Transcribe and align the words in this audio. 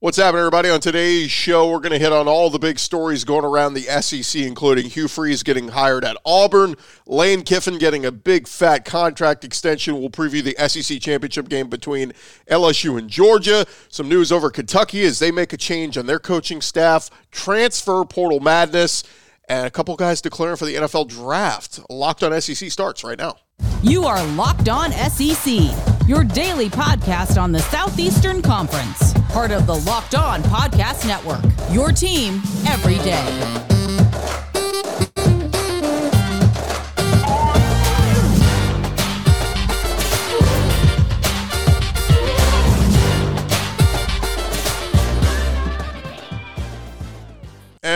What's 0.00 0.18
happening, 0.18 0.40
everybody? 0.40 0.68
On 0.68 0.78
today's 0.78 1.30
show, 1.30 1.70
we're 1.70 1.80
going 1.80 1.92
to 1.92 1.98
hit 1.98 2.12
on 2.12 2.28
all 2.28 2.50
the 2.50 2.58
big 2.58 2.78
stories 2.78 3.24
going 3.24 3.46
around 3.46 3.72
the 3.72 3.84
SEC, 4.02 4.42
including 4.42 4.90
Hugh 4.90 5.08
Freeze 5.08 5.42
getting 5.42 5.68
hired 5.68 6.04
at 6.04 6.18
Auburn, 6.22 6.74
Lane 7.06 7.40
Kiffin 7.40 7.78
getting 7.78 8.04
a 8.04 8.12
big 8.12 8.46
fat 8.46 8.84
contract 8.84 9.42
extension. 9.42 9.98
We'll 9.98 10.10
preview 10.10 10.44
the 10.44 10.54
SEC 10.68 11.00
championship 11.00 11.48
game 11.48 11.70
between 11.70 12.12
LSU 12.50 12.98
and 12.98 13.08
Georgia. 13.08 13.64
Some 13.88 14.06
news 14.06 14.30
over 14.30 14.50
Kentucky 14.50 15.02
as 15.02 15.18
they 15.18 15.30
make 15.30 15.54
a 15.54 15.56
change 15.56 15.96
on 15.96 16.04
their 16.04 16.18
coaching 16.18 16.60
staff, 16.60 17.08
transfer 17.30 18.04
portal 18.04 18.40
madness, 18.40 19.02
and 19.48 19.66
a 19.66 19.70
couple 19.70 19.96
guys 19.96 20.20
declaring 20.20 20.56
for 20.56 20.66
the 20.66 20.74
NFL 20.74 21.08
draft. 21.08 21.80
Locked 21.88 22.22
on 22.22 22.38
SEC 22.42 22.70
starts 22.70 23.02
right 23.02 23.16
now. 23.16 23.36
You 23.82 24.04
are 24.04 24.22
Locked 24.32 24.68
On 24.68 24.92
SEC, 24.92 25.95
your 26.06 26.22
daily 26.22 26.68
podcast 26.68 27.40
on 27.40 27.50
the 27.50 27.58
Southeastern 27.58 28.40
Conference, 28.40 29.12
part 29.28 29.50
of 29.50 29.66
the 29.66 29.74
Locked 29.74 30.14
On 30.14 30.42
Podcast 30.44 31.06
Network. 31.06 31.42
Your 31.72 31.90
team 31.90 32.42
every 32.66 32.96
day. 32.98 33.85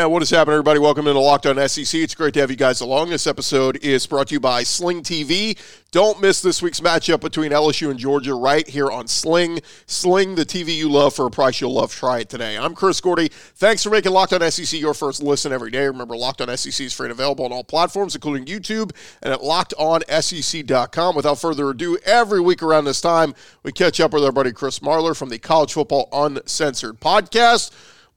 And 0.01 0.11
what 0.11 0.23
is 0.23 0.31
happening, 0.31 0.55
everybody? 0.55 0.79
Welcome 0.79 1.07
into 1.09 1.21
Locked 1.21 1.45
On 1.45 1.69
SEC. 1.69 2.01
It's 2.01 2.15
great 2.15 2.33
to 2.33 2.41
have 2.41 2.51
you 2.51 2.57
guys 2.57 2.81
along. 2.81 3.11
This 3.11 3.27
episode 3.27 3.77
is 3.85 4.07
brought 4.07 4.29
to 4.29 4.35
you 4.35 4.41
by 4.41 4.63
Sling 4.63 5.03
TV. 5.03 5.59
Don't 5.91 6.23
miss 6.23 6.41
this 6.41 6.63
week's 6.63 6.81
matchup 6.81 7.21
between 7.21 7.53
LSU 7.53 7.91
and 7.91 7.99
Georgia 7.99 8.33
right 8.33 8.67
here 8.67 8.91
on 8.91 9.09
Sling. 9.09 9.61
Sling, 9.85 10.37
the 10.37 10.47
TV 10.47 10.75
you 10.75 10.89
love 10.89 11.13
for 11.15 11.27
a 11.27 11.31
price 11.31 11.61
you'll 11.61 11.75
love. 11.75 11.93
Try 11.93 12.21
it 12.21 12.31
today. 12.31 12.57
I'm 12.57 12.75
Chris 12.75 12.99
Gordy. 12.99 13.29
Thanks 13.29 13.83
for 13.83 13.91
making 13.91 14.13
Locked 14.13 14.33
On 14.33 14.51
SEC 14.51 14.81
your 14.81 14.95
first 14.95 15.23
listen 15.23 15.53
every 15.53 15.71
day. 15.71 15.85
Remember, 15.85 16.17
Locked 16.17 16.41
On 16.41 16.57
SEC 16.57 16.87
is 16.87 16.95
free 16.95 17.09
and 17.09 17.13
available 17.13 17.45
on 17.45 17.53
all 17.53 17.63
platforms, 17.63 18.15
including 18.15 18.47
YouTube 18.47 18.93
and 19.23 19.35
at 19.35 19.41
LockedOnSEC.com. 19.41 21.15
Without 21.15 21.39
further 21.39 21.69
ado, 21.69 21.99
every 22.07 22.41
week 22.41 22.63
around 22.63 22.87
this 22.87 23.03
time, 23.03 23.35
we 23.65 23.71
catch 23.71 24.01
up 24.01 24.15
with 24.15 24.25
our 24.25 24.33
buddy 24.33 24.53
Chris 24.53 24.79
Marlar 24.79 25.15
from 25.15 25.29
the 25.29 25.39
College 25.39 25.75
Football 25.75 26.09
Uncensored 26.11 27.01
podcast. 27.01 27.71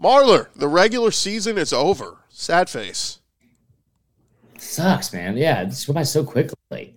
Marlar, 0.03 0.49
the 0.53 0.67
regular 0.67 1.11
season 1.11 1.57
is 1.57 1.71
over. 1.71 2.17
Sad 2.27 2.69
face. 2.69 3.19
Sucks, 4.57 5.13
man. 5.13 5.37
Yeah, 5.37 5.61
it's 5.61 5.87
went 5.87 5.95
by 5.95 6.03
so 6.03 6.23
quickly. 6.23 6.95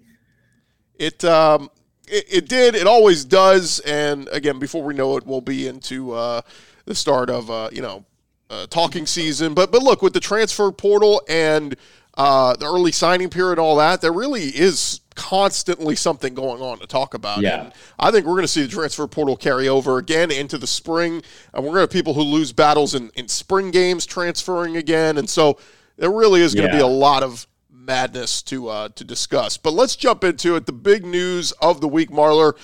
It 0.99 1.25
um 1.25 1.71
it, 2.09 2.25
it, 2.29 2.49
did. 2.49 2.75
It 2.75 2.87
always 2.87 3.25
does. 3.25 3.81
And 3.81 4.29
again, 4.29 4.59
before 4.59 4.83
we 4.83 4.95
know 4.95 5.17
it, 5.17 5.27
we'll 5.27 5.41
be 5.41 5.67
into 5.67 6.12
uh, 6.12 6.43
the 6.84 6.95
start 6.95 7.31
of 7.31 7.51
uh, 7.51 7.69
you 7.73 7.83
know 7.83 8.05
uh, 8.51 8.67
talking 8.67 9.07
season. 9.07 9.55
But 9.55 9.71
but 9.73 9.83
look, 9.83 10.03
with 10.03 10.12
the 10.12 10.21
transfer 10.21 10.71
portal 10.73 11.23
and 11.29 11.77
uh, 12.17 12.56
the 12.56 12.67
early 12.67 12.92
signing 12.92 13.28
period, 13.31 13.59
all 13.59 13.77
that, 13.77 14.00
there 14.00 14.12
really 14.12 14.45
is 14.45 15.00
constantly 15.14 15.97
something 15.97 16.34
going 16.34 16.61
on 16.62 16.78
to 16.78 16.86
talk 16.86 17.14
about. 17.14 17.41
Yeah. 17.41 17.64
And 17.64 17.72
I 17.98 18.11
think 18.11 18.27
we're 18.27 18.33
going 18.34 18.42
to 18.45 18.48
see 18.48 18.62
the 18.62 18.69
transfer 18.69 19.06
portal 19.06 19.36
carry 19.36 19.69
over 19.69 19.98
again 19.98 20.31
into 20.31 20.59
the 20.59 20.67
spring. 20.67 21.22
And 21.53 21.64
we're 21.64 21.70
going 21.70 21.75
to 21.77 21.81
have 21.81 21.91
people 21.91 22.14
who 22.14 22.22
lose 22.22 22.53
battles 22.53 22.94
in, 22.94 23.11
in 23.17 23.28
spring 23.28 23.70
games 23.70 24.06
transferring 24.06 24.77
again. 24.77 25.19
And 25.19 25.28
so 25.28 25.59
there 25.97 26.11
really 26.11 26.41
is 26.42 26.55
going 26.55 26.69
to 26.69 26.75
Yeah. 26.75 26.81
be 26.81 26.84
a 26.84 26.87
lot 26.87 27.22
of 27.22 27.47
madness 27.70 28.42
to 28.42 28.69
uh, 28.69 28.89
to 28.91 29.05
discuss. 29.05 29.56
But 29.56 29.72
let's 29.72 29.94
jump 29.97 30.25
into 30.25 30.56
it. 30.56 30.67
The 30.67 30.72
big 30.72 31.05
news 31.06 31.53
of 31.53 31.81
the 31.81 31.89
week, 31.89 32.11
Marlar. 32.11 32.55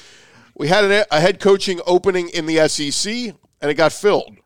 We 0.57 0.69
had 0.69 0.85
an, 0.85 1.05
a 1.11 1.21
head 1.21 1.41
coaching 1.41 1.81
opening 1.87 2.29
in 2.29 2.45
the 2.47 2.69
SEC, 2.69 3.11
and 3.61 3.71
it 3.71 3.75
got 3.75 3.93
filled. 3.93 4.37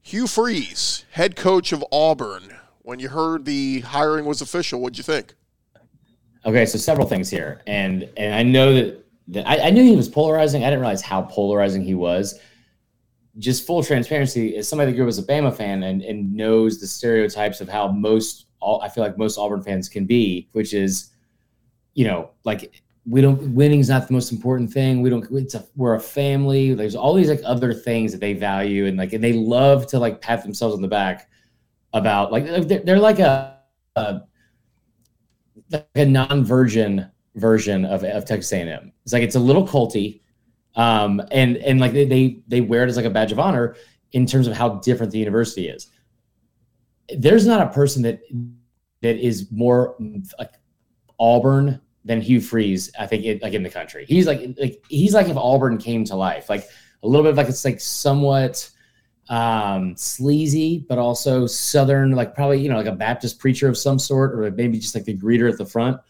Hugh 0.00 0.26
Freeze, 0.26 1.04
head 1.10 1.36
coach 1.36 1.72
of 1.72 1.84
Auburn. 1.92 2.54
When 2.86 3.00
you 3.00 3.08
heard 3.08 3.44
the 3.44 3.80
hiring 3.80 4.26
was 4.26 4.42
official, 4.42 4.80
what'd 4.80 4.96
you 4.96 5.02
think? 5.02 5.34
Okay, 6.44 6.64
so 6.64 6.78
several 6.78 7.04
things 7.04 7.28
here, 7.28 7.60
and 7.66 8.08
and 8.16 8.32
I 8.32 8.44
know 8.44 8.74
that, 8.74 9.04
that 9.26 9.48
I, 9.48 9.58
I 9.58 9.70
knew 9.70 9.82
he 9.82 9.96
was 9.96 10.08
polarizing. 10.08 10.62
I 10.62 10.66
didn't 10.66 10.82
realize 10.82 11.02
how 11.02 11.22
polarizing 11.22 11.82
he 11.82 11.94
was. 11.94 12.38
Just 13.38 13.66
full 13.66 13.82
transparency, 13.82 14.56
as 14.56 14.68
somebody 14.68 14.92
that 14.92 14.96
grew 14.96 15.04
up 15.04 15.08
as 15.08 15.18
a 15.18 15.24
Bama 15.24 15.52
fan 15.52 15.82
and, 15.82 16.00
and 16.02 16.32
knows 16.32 16.78
the 16.78 16.86
stereotypes 16.86 17.60
of 17.60 17.68
how 17.68 17.88
most 17.88 18.46
all 18.60 18.80
I 18.82 18.88
feel 18.88 19.02
like 19.02 19.18
most 19.18 19.36
Auburn 19.36 19.64
fans 19.64 19.88
can 19.88 20.06
be, 20.06 20.48
which 20.52 20.72
is, 20.72 21.10
you 21.94 22.04
know, 22.04 22.30
like 22.44 22.84
we 23.04 23.20
don't 23.20 23.52
winning's 23.52 23.88
not 23.88 24.06
the 24.06 24.12
most 24.12 24.30
important 24.30 24.72
thing. 24.72 25.02
We 25.02 25.10
don't. 25.10 25.26
It's 25.32 25.56
a 25.56 25.66
we're 25.74 25.94
a 25.94 26.00
family. 26.00 26.72
There's 26.72 26.94
all 26.94 27.14
these 27.14 27.30
like 27.30 27.42
other 27.44 27.74
things 27.74 28.12
that 28.12 28.20
they 28.20 28.34
value 28.34 28.86
and 28.86 28.96
like 28.96 29.12
and 29.12 29.24
they 29.24 29.32
love 29.32 29.88
to 29.88 29.98
like 29.98 30.20
pat 30.20 30.44
themselves 30.44 30.76
on 30.76 30.82
the 30.82 30.86
back 30.86 31.28
about 31.96 32.30
like 32.30 32.44
they're, 32.44 32.80
they're 32.80 32.98
like 32.98 33.18
a, 33.18 33.58
a 33.96 34.20
like 35.70 35.88
a 35.94 36.04
non-virgin 36.04 37.10
version 37.34 37.84
of, 37.84 38.04
of 38.04 38.24
Texas 38.24 38.52
A&M. 38.52 38.92
It's 39.02 39.12
like 39.12 39.22
it's 39.22 39.34
a 39.34 39.40
little 39.40 39.66
culty, 39.66 40.20
um, 40.74 41.22
and 41.30 41.56
and 41.58 41.80
like 41.80 41.92
they, 41.92 42.04
they 42.04 42.40
they 42.46 42.60
wear 42.60 42.84
it 42.84 42.88
as 42.88 42.96
like 42.96 43.06
a 43.06 43.10
badge 43.10 43.32
of 43.32 43.38
honor 43.38 43.76
in 44.12 44.26
terms 44.26 44.46
of 44.46 44.54
how 44.54 44.76
different 44.76 45.12
the 45.12 45.18
university 45.18 45.68
is. 45.68 45.88
There's 47.16 47.46
not 47.46 47.66
a 47.66 47.70
person 47.70 48.02
that 48.02 48.20
that 49.02 49.16
is 49.16 49.50
more 49.50 49.96
like 50.38 50.52
Auburn 51.18 51.80
than 52.04 52.20
Hugh 52.20 52.40
Freeze. 52.40 52.90
I 52.98 53.06
think 53.06 53.24
it, 53.24 53.42
like 53.42 53.54
in 53.54 53.62
the 53.62 53.70
country, 53.70 54.04
he's 54.06 54.26
like 54.26 54.54
like 54.60 54.84
he's 54.88 55.14
like 55.14 55.28
if 55.28 55.36
Auburn 55.36 55.78
came 55.78 56.04
to 56.04 56.16
life, 56.16 56.50
like 56.50 56.68
a 57.02 57.08
little 57.08 57.22
bit 57.22 57.30
of 57.30 57.36
like 57.38 57.48
it's 57.48 57.64
like 57.64 57.80
somewhat 57.80 58.70
um 59.28 59.96
sleazy 59.96 60.84
but 60.88 60.98
also 60.98 61.46
southern 61.46 62.12
like 62.12 62.34
probably 62.34 62.60
you 62.60 62.68
know 62.68 62.76
like 62.76 62.86
a 62.86 62.92
baptist 62.92 63.40
preacher 63.40 63.68
of 63.68 63.76
some 63.76 63.98
sort 63.98 64.32
or 64.32 64.50
maybe 64.52 64.78
just 64.78 64.94
like 64.94 65.04
the 65.04 65.16
greeter 65.16 65.50
at 65.50 65.58
the 65.58 65.66
front 65.66 66.00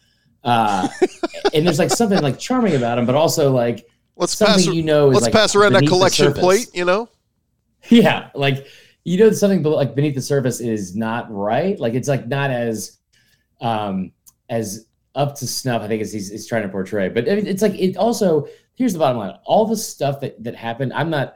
uh 0.43 0.87
and 1.53 1.65
there's 1.65 1.79
like 1.79 1.89
something 1.89 2.21
like 2.21 2.37
charming 2.37 2.75
about 2.75 2.99
him 2.99 3.05
but 3.05 3.15
also 3.15 3.51
like 3.51 3.87
Let's 4.17 4.37
something 4.37 4.65
pass. 4.65 4.73
you 4.73 4.83
know 4.83 5.09
is 5.09 5.15
let's 5.15 5.25
like 5.25 5.33
pass 5.33 5.55
around 5.55 5.73
that 5.73 5.87
collection 5.87 6.33
plate. 6.33 6.69
You 6.73 6.85
know. 6.85 7.09
yeah 7.89 8.29
like 8.35 8.67
you 9.03 9.17
know 9.17 9.31
something 9.31 9.63
be- 9.63 9.69
like 9.69 9.95
beneath 9.95 10.15
the 10.15 10.21
surface 10.21 10.59
is 10.59 10.95
not 10.95 11.31
right 11.31 11.79
like 11.79 11.93
it's 11.93 12.07
like 12.07 12.27
not 12.27 12.51
as 12.51 12.97
um 13.61 14.11
as 14.49 14.85
up 15.15 15.35
to 15.35 15.47
snuff 15.47 15.81
i 15.81 15.87
think 15.87 16.01
as 16.01 16.11
he's, 16.11 16.29
he's 16.29 16.47
trying 16.47 16.63
to 16.63 16.69
portray 16.69 17.09
but 17.09 17.27
it's 17.27 17.61
like 17.61 17.73
it 17.75 17.95
also 17.97 18.47
here's 18.75 18.93
the 18.93 18.99
bottom 18.99 19.17
line 19.17 19.33
all 19.45 19.65
the 19.65 19.77
stuff 19.77 20.19
that 20.19 20.41
that 20.43 20.55
happened 20.55 20.91
i'm 20.93 21.09
not 21.09 21.29
i 21.29 21.33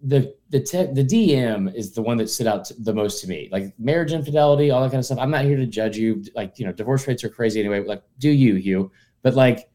the 0.00 0.34
the 0.50 0.60
te- 0.60 0.92
the 0.92 1.04
dm 1.04 1.74
is 1.74 1.92
the 1.92 2.00
one 2.00 2.16
that 2.16 2.30
stood 2.30 2.46
out 2.46 2.70
the 2.80 2.94
most 2.94 3.20
to 3.20 3.26
me 3.26 3.48
like 3.50 3.74
marriage 3.78 4.12
infidelity 4.12 4.70
all 4.70 4.80
that 4.80 4.90
kind 4.90 5.00
of 5.00 5.04
stuff 5.04 5.18
i'm 5.18 5.30
not 5.30 5.44
here 5.44 5.56
to 5.56 5.66
judge 5.66 5.96
you 5.96 6.22
like 6.36 6.56
you 6.58 6.64
know 6.64 6.72
divorce 6.72 7.06
rates 7.08 7.24
are 7.24 7.28
crazy 7.28 7.58
anyway 7.58 7.82
like 7.82 8.02
do 8.18 8.30
you 8.30 8.54
hugh 8.54 8.90
but 9.22 9.34
like 9.34 9.68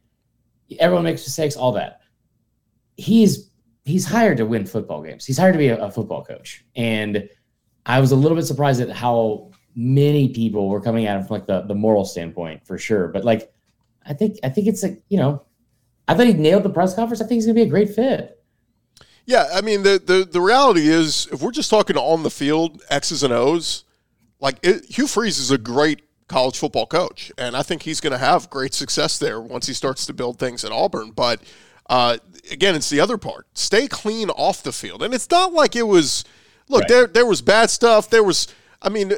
everyone 0.80 1.04
makes 1.04 1.26
mistakes 1.26 1.58
all 1.58 1.74
that 1.74 2.00
he's 2.96 3.50
he's 3.86 4.06
hired 4.06 4.38
to 4.38 4.46
win 4.46 4.66
football 4.66 5.02
games. 5.02 5.26
He's 5.26 5.38
hired 5.38 5.54
to 5.54 5.60
be 5.60 5.68
a, 5.68 5.84
a 5.84 5.92
football 5.92 6.24
coach. 6.24 6.66
And 6.76 7.30
I 7.86 8.00
was 8.00 8.12
a 8.12 8.16
little 8.16 8.38
bit 8.38 8.46
surprised 8.46 8.82
at 8.82 8.90
how 8.90 9.52
many 9.76 10.30
people 10.30 10.70
were 10.70 10.82
coming 10.82 11.06
at 11.06 11.18
him 11.18 11.26
from 11.26 11.36
like 11.36 11.48
the, 11.48 11.62
the 11.62 11.76
moral 11.76 12.06
standpoint 12.06 12.66
for 12.66 12.78
sure. 12.78 13.08
But 13.08 13.26
like 13.26 13.52
I 14.06 14.14
think 14.14 14.38
I 14.44 14.50
think 14.50 14.68
it's 14.68 14.84
like, 14.84 15.02
you 15.10 15.18
know, 15.18 15.44
I 16.08 16.16
thought 16.16 16.28
he 16.28 16.34
nailed 16.34 16.64
the 16.64 16.70
press 16.70 16.96
conference. 16.96 17.22
I 17.22 17.26
think 17.26 17.38
he's 17.38 17.46
gonna 17.46 17.56
be 17.56 17.64
a 17.64 17.68
great 17.68 17.94
fit. 17.94 18.43
Yeah, 19.26 19.48
I 19.54 19.62
mean 19.62 19.84
the, 19.84 20.02
the 20.06 20.28
the 20.30 20.42
reality 20.42 20.88
is, 20.88 21.28
if 21.32 21.42
we're 21.42 21.52
just 21.52 21.70
talking 21.70 21.98
on 21.98 22.24
the 22.24 22.30
field 22.30 22.82
X's 22.90 23.24
and 23.24 23.32
O's, 23.34 23.86
like 24.40 24.58
it, 24.64 24.86
Hugh 24.86 25.08
Freeze 25.08 25.40
is 25.40 25.50
a 25.52 25.58
great 25.58 26.02
college 26.28 26.58
football 26.58 26.86
coach, 26.86 27.32
and 27.38 27.56
I 27.56 27.64
think 27.64 27.84
he's 27.84 28.02
going 28.02 28.12
to 28.12 28.18
have 28.18 28.50
great 28.50 28.74
success 28.74 29.18
there 29.20 29.40
once 29.40 29.68
he 29.68 29.74
starts 29.74 30.06
to 30.08 30.14
build 30.14 30.40
things 30.40 30.66
at 30.66 30.72
Auburn. 30.72 31.12
But 31.12 31.42
uh, 31.90 32.18
again, 32.52 32.76
it's 32.76 32.90
the 32.90 33.00
other 33.00 33.18
part: 33.18 33.48
stay 33.54 33.88
clean 33.88 34.30
off 34.32 34.62
the 34.64 34.74
field, 34.74 35.02
and 35.04 35.14
it's 35.14 35.30
not 35.30 35.54
like 35.54 35.76
it 35.76 35.88
was. 35.88 36.26
Look, 36.70 36.82
Right. 36.82 36.90
there 36.90 37.08
there 37.08 37.26
was 37.26 37.42
bad 37.42 37.70
stuff. 37.70 38.10
There 38.10 38.24
was, 38.24 38.48
I 38.82 38.88
mean, 38.90 39.12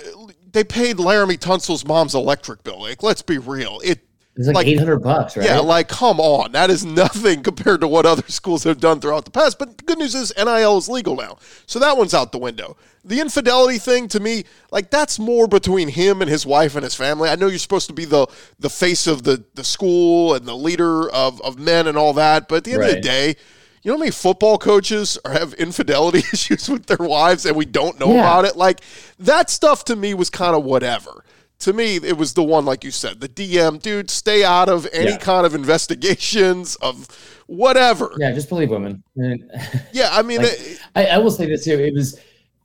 they 0.52 0.64
paid 0.64 0.98
Laremy 0.98 1.40
Tunsil's 1.40 1.86
mom's 1.86 2.16
electric 2.16 2.64
bill. 2.64 2.82
Like, 2.82 3.04
let's 3.04 3.22
be 3.22 3.38
real, 3.38 3.80
it 3.84 4.00
It's 4.38 4.48
like, 4.48 4.56
Like- 4.56 4.68
eight 4.68 4.80
hundred 4.80 5.00
bucks, 5.00 5.38
right? 5.38 5.46
yeah, 5.46 5.60
like 5.60 5.88
come 5.88 6.20
on, 6.20 6.52
that 6.52 6.70
is 6.70 6.84
nothing 6.84 7.42
compared 7.50 7.80
to 7.82 7.88
what 7.88 8.06
other 8.06 8.24
schools 8.28 8.64
have 8.66 8.80
done 8.82 9.00
throughout 9.00 9.24
the 9.26 9.32
past. 9.32 9.58
But 9.58 9.78
the 9.78 9.84
good 9.84 9.98
news 9.98 10.14
is 10.14 10.34
NIL 10.38 10.78
is 10.78 10.90
legal 10.90 11.16
now, 11.16 11.38
so 11.66 11.80
that 11.80 11.98
one's 11.98 12.14
out 12.14 12.32
the 12.34 12.38
window. 12.38 12.76
The 13.06 13.22
infidelity 13.22 13.78
thing 13.78 14.08
to 14.10 14.20
me, 14.20 14.44
like 14.72 14.90
that's 14.90 15.20
more 15.20 15.48
between 15.48 15.88
him 15.88 16.22
and 16.22 16.30
his 16.30 16.46
wife 16.46 16.76
and 16.76 16.84
his 16.84 16.96
family. 16.96 17.30
I 17.30 17.36
know 17.36 17.48
you're 17.48 17.60
supposed 17.60 17.88
to 17.88 17.94
be 17.94 18.04
the 18.06 18.28
the 18.60 18.70
face 18.70 19.08
of 19.08 19.24
the 19.24 19.44
the 19.54 19.64
school 19.64 20.34
and 20.34 20.46
the 20.46 20.56
leader 20.56 21.10
of 21.12 21.40
of 21.42 21.58
men 21.58 21.88
and 21.88 21.98
all 21.98 22.12
that, 22.14 22.50
but 22.50 22.56
at 22.58 22.64
the 22.66 22.74
end 22.74 22.84
of 22.84 22.90
the 22.90 23.00
day. 23.02 23.36
You 23.84 23.92
know 23.92 23.98
how 23.98 24.00
many 24.00 24.12
football 24.12 24.58
coaches 24.58 25.20
are, 25.24 25.32
have 25.34 25.54
infidelity 25.54 26.18
issues 26.34 26.68
with 26.68 26.88
their 26.88 26.98
wives 26.98 27.46
and 27.46 27.56
we 27.56 27.66
don't 27.66 28.00
know 28.00 28.08
Yeah. 28.14 28.22
about 28.22 28.46
it? 28.46 28.56
Like 28.56 28.82
that 29.20 29.52
stuff 29.52 29.86
to 29.86 29.96
me 29.96 30.16
was 30.16 30.32
kind 30.32 30.56
of 30.56 30.64
whatever. 30.64 31.24
To 31.60 31.74
me, 31.74 31.96
it 31.96 32.18
was 32.18 32.34
the 32.34 32.44
one, 32.44 32.66
like 32.66 32.84
you 32.84 32.92
said, 32.92 33.22
the 33.22 33.30
DM, 33.30 33.82
dude, 33.82 34.10
stay 34.12 34.44
out 34.44 34.68
of 34.70 34.88
any 34.92 35.12
Yeah. 35.12 35.18
kind 35.18 35.46
of 35.46 35.56
investigations 35.56 36.76
of 36.76 37.08
whatever. 37.48 38.14
yeah, 38.20 38.32
just 38.34 38.50
believe 38.50 38.70
women. 38.70 39.04
Yeah, 39.92 40.10
I 40.12 40.22
mean, 40.22 40.40
Like, 40.42 40.52
it- 40.52 40.80
I, 40.96 41.06
I 41.08 41.18
will 41.18 41.32
say 41.32 41.46
this 41.48 41.64
too. 41.64 41.80
It 41.80 41.94
was 41.94 42.20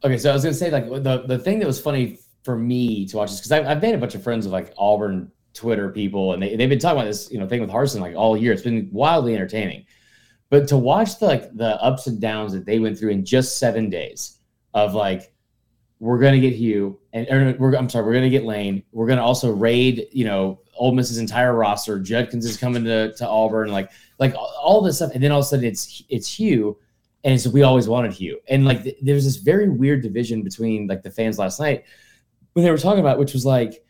okay. 0.04 0.19
So 0.19 0.31
I 0.31 0.34
was 0.34 0.42
gonna 0.42 0.54
say 0.54 0.70
like 0.70 0.88
the 0.88 1.25
the 1.26 1.38
thing 1.38 1.58
that 1.60 1.66
was 1.66 1.81
funny 1.81 2.19
for 2.42 2.56
me 2.58 3.06
to 3.06 3.16
watch 3.19 3.31
this 3.31 3.38
because 3.40 3.52
I've, 3.52 3.66
I've 3.66 3.82
made 3.82 3.94
a 3.94 3.98
bunch 3.98 4.14
of 4.14 4.22
friends 4.22 4.46
of 4.46 4.52
like 4.52 4.72
Auburn 4.78 5.31
Twitter 5.54 5.90
people, 5.90 6.32
and 6.32 6.42
they 6.42 6.56
they've 6.56 6.69
been 6.69 6.78
talking 6.78 6.98
about 6.98 7.06
this 7.08 7.31
you 7.31 7.38
know 7.38 7.46
thing 7.48 7.60
with 7.60 7.70
Harsin 7.70 8.00
like 8.00 8.16
all 8.16 8.37
year. 8.37 8.52
It's 8.52 8.62
been 8.62 8.88
wildly 8.92 9.34
entertaining. 9.34 9.87
But 10.50 10.66
to 10.69 10.76
watch 10.76 11.19
the 11.19 11.26
like 11.26 11.56
the 11.56 11.81
ups 11.82 12.06
and 12.08 12.20
downs 12.20 12.52
that 12.52 12.66
they 12.66 12.78
went 12.81 12.98
through 12.98 13.10
in 13.10 13.25
just 13.25 13.58
seven 13.58 13.88
days 13.88 14.38
of 14.75 14.94
like 14.94 15.32
we're 16.00 16.19
going 16.19 16.32
to 16.32 16.40
get 16.40 16.56
Hugh, 16.56 16.98
and 17.12 17.60
or, 17.60 17.74
I'm 17.74 17.88
sorry, 17.88 18.04
we're 18.04 18.12
going 18.12 18.24
to 18.24 18.30
get 18.30 18.44
Lane. 18.44 18.82
We're 18.92 19.06
going 19.06 19.18
to 19.18 19.24
also 19.24 19.50
raid, 19.52 20.06
you 20.12 20.24
know, 20.24 20.60
Ole 20.76 20.94
Miss's 20.94 21.18
entire 21.18 21.54
roster. 21.54 21.98
Judkins 21.98 22.46
is 22.46 22.56
coming 22.56 22.84
to, 22.84 23.12
to 23.14 23.28
Auburn, 23.28 23.72
like 23.72 23.90
like 24.18 24.34
all 24.34 24.80
this 24.80 24.96
stuff, 24.96 25.10
and 25.14 25.22
then 25.22 25.32
all 25.32 25.40
of 25.40 25.44
a 25.44 25.48
sudden 25.48 25.64
it's 25.64 26.02
it's 26.08 26.32
Hugh, 26.38 26.78
and 27.24 27.34
it's 27.34 27.46
we 27.48 27.62
always 27.62 27.88
wanted 27.88 28.12
Hugh, 28.12 28.38
and 28.48 28.64
like 28.64 28.84
th- 28.84 28.96
there's 29.02 29.24
this 29.24 29.36
very 29.36 29.68
weird 29.68 30.02
division 30.02 30.42
between 30.42 30.86
like 30.86 31.02
the 31.02 31.10
fans 31.10 31.38
last 31.38 31.58
night 31.58 31.84
when 32.52 32.64
they 32.64 32.70
were 32.70 32.78
talking 32.78 33.00
about, 33.00 33.18
which 33.18 33.32
was 33.32 33.46
like, 33.46 33.84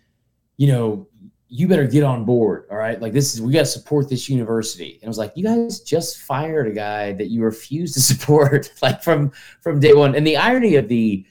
you 0.56 0.66
know, 0.66 1.08
you 1.48 1.66
better 1.66 1.86
get 1.86 2.04
on 2.04 2.24
board. 2.24 2.66
All 2.70 2.76
right. 2.76 3.00
Like 3.00 3.12
this 3.12 3.34
is, 3.34 3.42
we 3.42 3.52
got 3.52 3.60
to 3.60 3.66
support 3.66 4.08
this 4.08 4.28
university. 4.28 4.98
And 5.00 5.04
I 5.04 5.08
was 5.08 5.18
like, 5.18 5.32
you 5.34 5.44
guys 5.44 5.80
just 5.80 6.20
fired 6.20 6.68
a 6.68 6.72
guy 6.72 7.12
that 7.14 7.28
you 7.28 7.42
refuse 7.42 7.92
to 7.94 8.00
support 8.00 8.72
like 8.82 9.02
from, 9.02 9.32
from 9.60 9.80
day 9.80 9.94
one. 9.94 10.14
And 10.14 10.26
the 10.26 10.36
irony 10.36 10.76
of 10.76 10.88
the, 10.88 11.26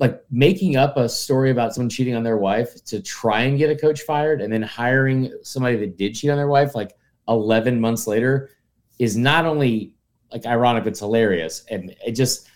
like 0.00 0.24
making 0.30 0.76
up 0.76 0.96
a 0.96 1.08
story 1.08 1.50
about 1.50 1.74
someone 1.74 1.90
cheating 1.90 2.16
on 2.16 2.22
their 2.22 2.38
wife 2.38 2.82
to 2.86 3.02
try 3.02 3.42
and 3.42 3.58
get 3.58 3.70
a 3.70 3.76
coach 3.76 4.00
fired 4.00 4.40
and 4.40 4.50
then 4.50 4.62
hiring 4.62 5.30
somebody 5.42 5.76
that 5.76 5.98
did 5.98 6.14
cheat 6.14 6.30
on 6.30 6.38
their 6.38 6.48
wife 6.48 6.74
like 6.74 6.96
11 7.28 7.78
months 7.78 8.06
later 8.06 8.50
is 8.98 9.16
not 9.16 9.44
only 9.44 9.94
like 10.32 10.46
ironic, 10.46 10.86
it's 10.86 11.00
hilarious. 11.00 11.64
And 11.70 11.94
it 12.04 12.12
just, 12.12 12.48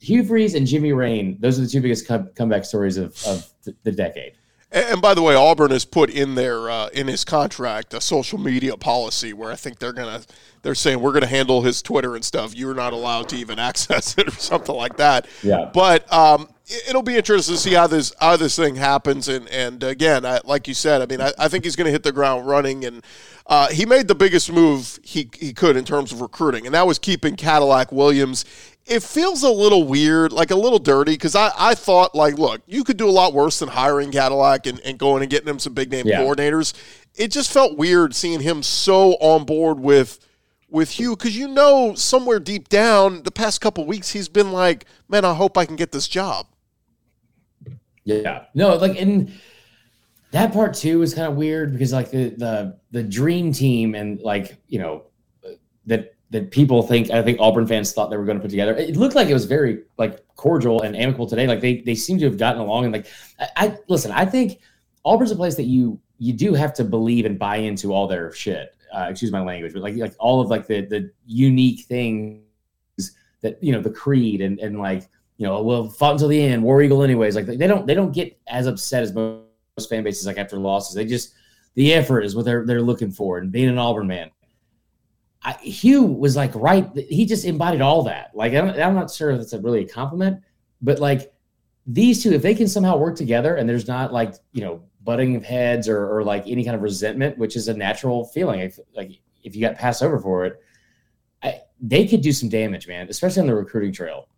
Hugh 0.00 0.24
Freeze 0.24 0.54
and 0.54 0.66
Jimmy 0.66 0.92
Rain 0.92 1.38
those 1.40 1.58
are 1.58 1.62
the 1.62 1.68
two 1.68 1.80
biggest 1.80 2.08
come, 2.08 2.28
comeback 2.34 2.64
stories 2.64 2.96
of, 2.96 3.16
of 3.24 3.48
the 3.84 3.92
decade. 3.92 4.34
And, 4.74 5.00
by 5.00 5.14
the 5.14 5.22
way, 5.22 5.36
Auburn 5.36 5.70
has 5.70 5.84
put 5.84 6.10
in 6.10 6.34
their 6.34 6.68
uh, 6.68 6.88
in 6.88 7.06
his 7.06 7.24
contract 7.24 7.94
a 7.94 8.00
social 8.00 8.38
media 8.38 8.76
policy 8.76 9.32
where 9.32 9.52
I 9.52 9.54
think 9.54 9.78
they're 9.78 9.92
gonna 9.92 10.22
they're 10.62 10.74
saying 10.74 11.00
we're 11.00 11.12
gonna 11.12 11.26
handle 11.26 11.62
his 11.62 11.80
Twitter 11.80 12.16
and 12.16 12.24
stuff. 12.24 12.56
You're 12.56 12.74
not 12.74 12.92
allowed 12.92 13.28
to 13.28 13.36
even 13.36 13.58
access 13.70 14.18
it 14.18 14.26
or 14.26 14.32
something 14.32 14.74
like 14.74 14.96
that. 14.96 15.28
Yeah. 15.44 15.70
But 15.72 16.12
um, 16.12 16.48
it'll 16.88 17.02
be 17.02 17.16
interesting 17.16 17.54
to 17.54 17.60
see 17.60 17.74
how 17.74 17.86
this 17.86 18.12
how 18.20 18.36
this 18.36 18.56
thing 18.56 18.74
happens. 18.74 19.28
And 19.28 19.48
and 19.48 19.82
again, 19.82 20.24
I, 20.24 20.40
like 20.44 20.66
you 20.66 20.74
said, 20.74 21.02
I 21.02 21.06
mean, 21.06 21.20
I, 21.20 21.32
I 21.38 21.48
think 21.48 21.64
he's 21.64 21.76
going 21.76 21.86
to 21.86 21.92
hit 21.92 22.02
the 22.02 22.12
ground 22.12 22.46
running. 22.46 22.84
And 22.84 23.04
uh, 23.46 23.68
he 23.68 23.86
made 23.86 24.08
the 24.08 24.14
biggest 24.14 24.50
move 24.50 24.98
he 25.02 25.30
he 25.38 25.52
could 25.52 25.76
in 25.76 25.84
terms 25.84 26.12
of 26.12 26.20
recruiting, 26.20 26.66
and 26.66 26.74
that 26.74 26.86
was 26.86 26.98
keeping 26.98 27.36
Cadillac 27.36 27.92
Williams 27.92 28.44
it 28.86 29.02
feels 29.02 29.42
a 29.42 29.50
little 29.50 29.84
weird, 29.84 30.32
like 30.32 30.50
a 30.50 30.56
little 30.56 30.78
dirty, 30.78 31.12
because 31.12 31.34
I, 31.34 31.50
I 31.56 31.74
thought, 31.74 32.14
like, 32.14 32.38
look, 32.38 32.62
you 32.66 32.84
could 32.84 32.96
do 32.96 33.08
a 33.08 33.10
lot 33.10 33.32
worse 33.32 33.58
than 33.60 33.70
hiring 33.70 34.10
Cadillac 34.10 34.66
and, 34.66 34.80
and 34.80 34.98
going 34.98 35.22
and 35.22 35.30
getting 35.30 35.48
him 35.48 35.58
some 35.58 35.72
big 35.72 35.90
name 35.90 36.06
yeah. 36.06 36.20
coordinators. 36.20 36.74
It 37.14 37.28
just 37.28 37.52
felt 37.52 37.78
weird 37.78 38.14
seeing 38.14 38.40
him 38.40 38.62
so 38.62 39.12
on 39.14 39.44
board 39.44 39.80
with 39.80 40.18
with 40.68 40.90
Hugh, 40.90 41.14
because 41.14 41.36
you 41.36 41.46
know 41.46 41.94
somewhere 41.94 42.40
deep 42.40 42.68
down, 42.68 43.22
the 43.22 43.30
past 43.30 43.60
couple 43.60 43.86
weeks 43.86 44.10
he's 44.10 44.28
been 44.28 44.50
like, 44.50 44.86
man, 45.08 45.24
I 45.24 45.32
hope 45.32 45.56
I 45.56 45.66
can 45.66 45.76
get 45.76 45.92
this 45.92 46.08
job. 46.08 46.48
Yeah, 48.02 48.46
no, 48.54 48.74
like, 48.74 49.00
and 49.00 49.32
that 50.32 50.52
part 50.52 50.74
too 50.74 51.00
is 51.02 51.14
kind 51.14 51.28
of 51.28 51.36
weird 51.36 51.72
because 51.72 51.92
like 51.92 52.10
the 52.10 52.30
the 52.30 52.78
the 52.90 53.04
dream 53.04 53.52
team 53.52 53.94
and 53.94 54.20
like 54.20 54.58
you 54.66 54.80
know 54.80 55.04
that 55.86 56.13
that 56.34 56.50
people 56.50 56.82
think 56.82 57.10
I 57.12 57.22
think 57.22 57.38
Auburn 57.40 57.64
fans 57.64 57.92
thought 57.92 58.10
they 58.10 58.16
were 58.16 58.24
going 58.24 58.38
to 58.38 58.42
put 58.42 58.50
together. 58.50 58.74
It 58.74 58.96
looked 58.96 59.14
like 59.14 59.28
it 59.28 59.32
was 59.34 59.44
very 59.44 59.84
like 59.98 60.26
cordial 60.34 60.82
and 60.82 60.96
amicable 60.96 61.28
today. 61.28 61.46
Like 61.46 61.60
they 61.60 61.76
they 61.82 61.94
seem 61.94 62.18
to 62.18 62.24
have 62.24 62.36
gotten 62.36 62.60
along 62.60 62.86
and 62.86 62.92
like 62.92 63.06
I, 63.38 63.48
I 63.56 63.78
listen. 63.86 64.10
I 64.10 64.24
think 64.24 64.58
Auburn's 65.04 65.30
a 65.30 65.36
place 65.36 65.54
that 65.54 65.66
you 65.66 66.00
you 66.18 66.32
do 66.32 66.52
have 66.52 66.74
to 66.74 66.84
believe 66.84 67.24
and 67.24 67.38
buy 67.38 67.58
into 67.58 67.94
all 67.94 68.08
their 68.08 68.32
shit. 68.32 68.74
Uh, 68.92 69.06
excuse 69.10 69.30
my 69.30 69.42
language, 69.42 69.72
but 69.72 69.82
like 69.82 69.94
like 69.94 70.12
all 70.18 70.40
of 70.40 70.48
like 70.48 70.66
the 70.66 70.80
the 70.80 71.12
unique 71.24 71.84
things 71.86 72.42
that 73.40 73.62
you 73.62 73.70
know 73.70 73.80
the 73.80 73.90
creed 73.90 74.40
and 74.40 74.58
and 74.58 74.80
like 74.80 75.08
you 75.36 75.46
know 75.46 75.62
well 75.62 75.88
fought 75.88 76.14
until 76.14 76.26
the 76.26 76.42
end, 76.42 76.64
war 76.64 76.82
eagle 76.82 77.04
anyways. 77.04 77.36
Like 77.36 77.46
they 77.46 77.68
don't 77.68 77.86
they 77.86 77.94
don't 77.94 78.12
get 78.12 78.36
as 78.48 78.66
upset 78.66 79.04
as 79.04 79.14
most 79.14 79.88
fan 79.88 80.02
bases 80.02 80.26
like 80.26 80.38
after 80.38 80.56
losses. 80.56 80.96
They 80.96 81.04
just 81.04 81.34
the 81.74 81.94
effort 81.94 82.22
is 82.22 82.34
what 82.34 82.44
they're 82.44 82.66
they're 82.66 82.82
looking 82.82 83.12
for 83.12 83.38
and 83.38 83.52
being 83.52 83.68
an 83.68 83.78
Auburn 83.78 84.08
man. 84.08 84.32
I, 85.44 85.52
Hugh 85.52 86.02
was 86.04 86.36
like 86.36 86.54
right. 86.54 86.88
He 86.96 87.26
just 87.26 87.44
embodied 87.44 87.82
all 87.82 88.02
that. 88.04 88.30
Like 88.34 88.54
I'm, 88.54 88.68
I'm 88.70 88.94
not 88.94 89.10
sure 89.10 89.30
if 89.30 89.38
that's 89.38 89.52
a 89.52 89.60
really 89.60 89.82
a 89.82 89.88
compliment, 89.88 90.42
but 90.80 90.98
like 90.98 91.32
these 91.86 92.22
two, 92.22 92.32
if 92.32 92.42
they 92.42 92.54
can 92.54 92.66
somehow 92.66 92.96
work 92.96 93.16
together 93.16 93.56
and 93.56 93.68
there's 93.68 93.86
not 93.86 94.12
like 94.12 94.34
you 94.52 94.62
know 94.62 94.82
butting 95.02 95.36
of 95.36 95.44
heads 95.44 95.86
or, 95.88 96.16
or 96.16 96.24
like 96.24 96.44
any 96.46 96.64
kind 96.64 96.74
of 96.74 96.82
resentment, 96.82 97.36
which 97.36 97.56
is 97.56 97.68
a 97.68 97.74
natural 97.74 98.24
feeling. 98.26 98.60
If 98.60 98.78
like 98.94 99.20
if 99.42 99.54
you 99.54 99.60
got 99.60 99.76
passed 99.76 100.02
over 100.02 100.18
for 100.18 100.46
it, 100.46 100.60
I, 101.42 101.60
they 101.78 102.06
could 102.06 102.22
do 102.22 102.32
some 102.32 102.48
damage, 102.48 102.88
man. 102.88 103.08
Especially 103.10 103.42
on 103.42 103.46
the 103.46 103.54
recruiting 103.54 103.92
trail. 103.92 104.28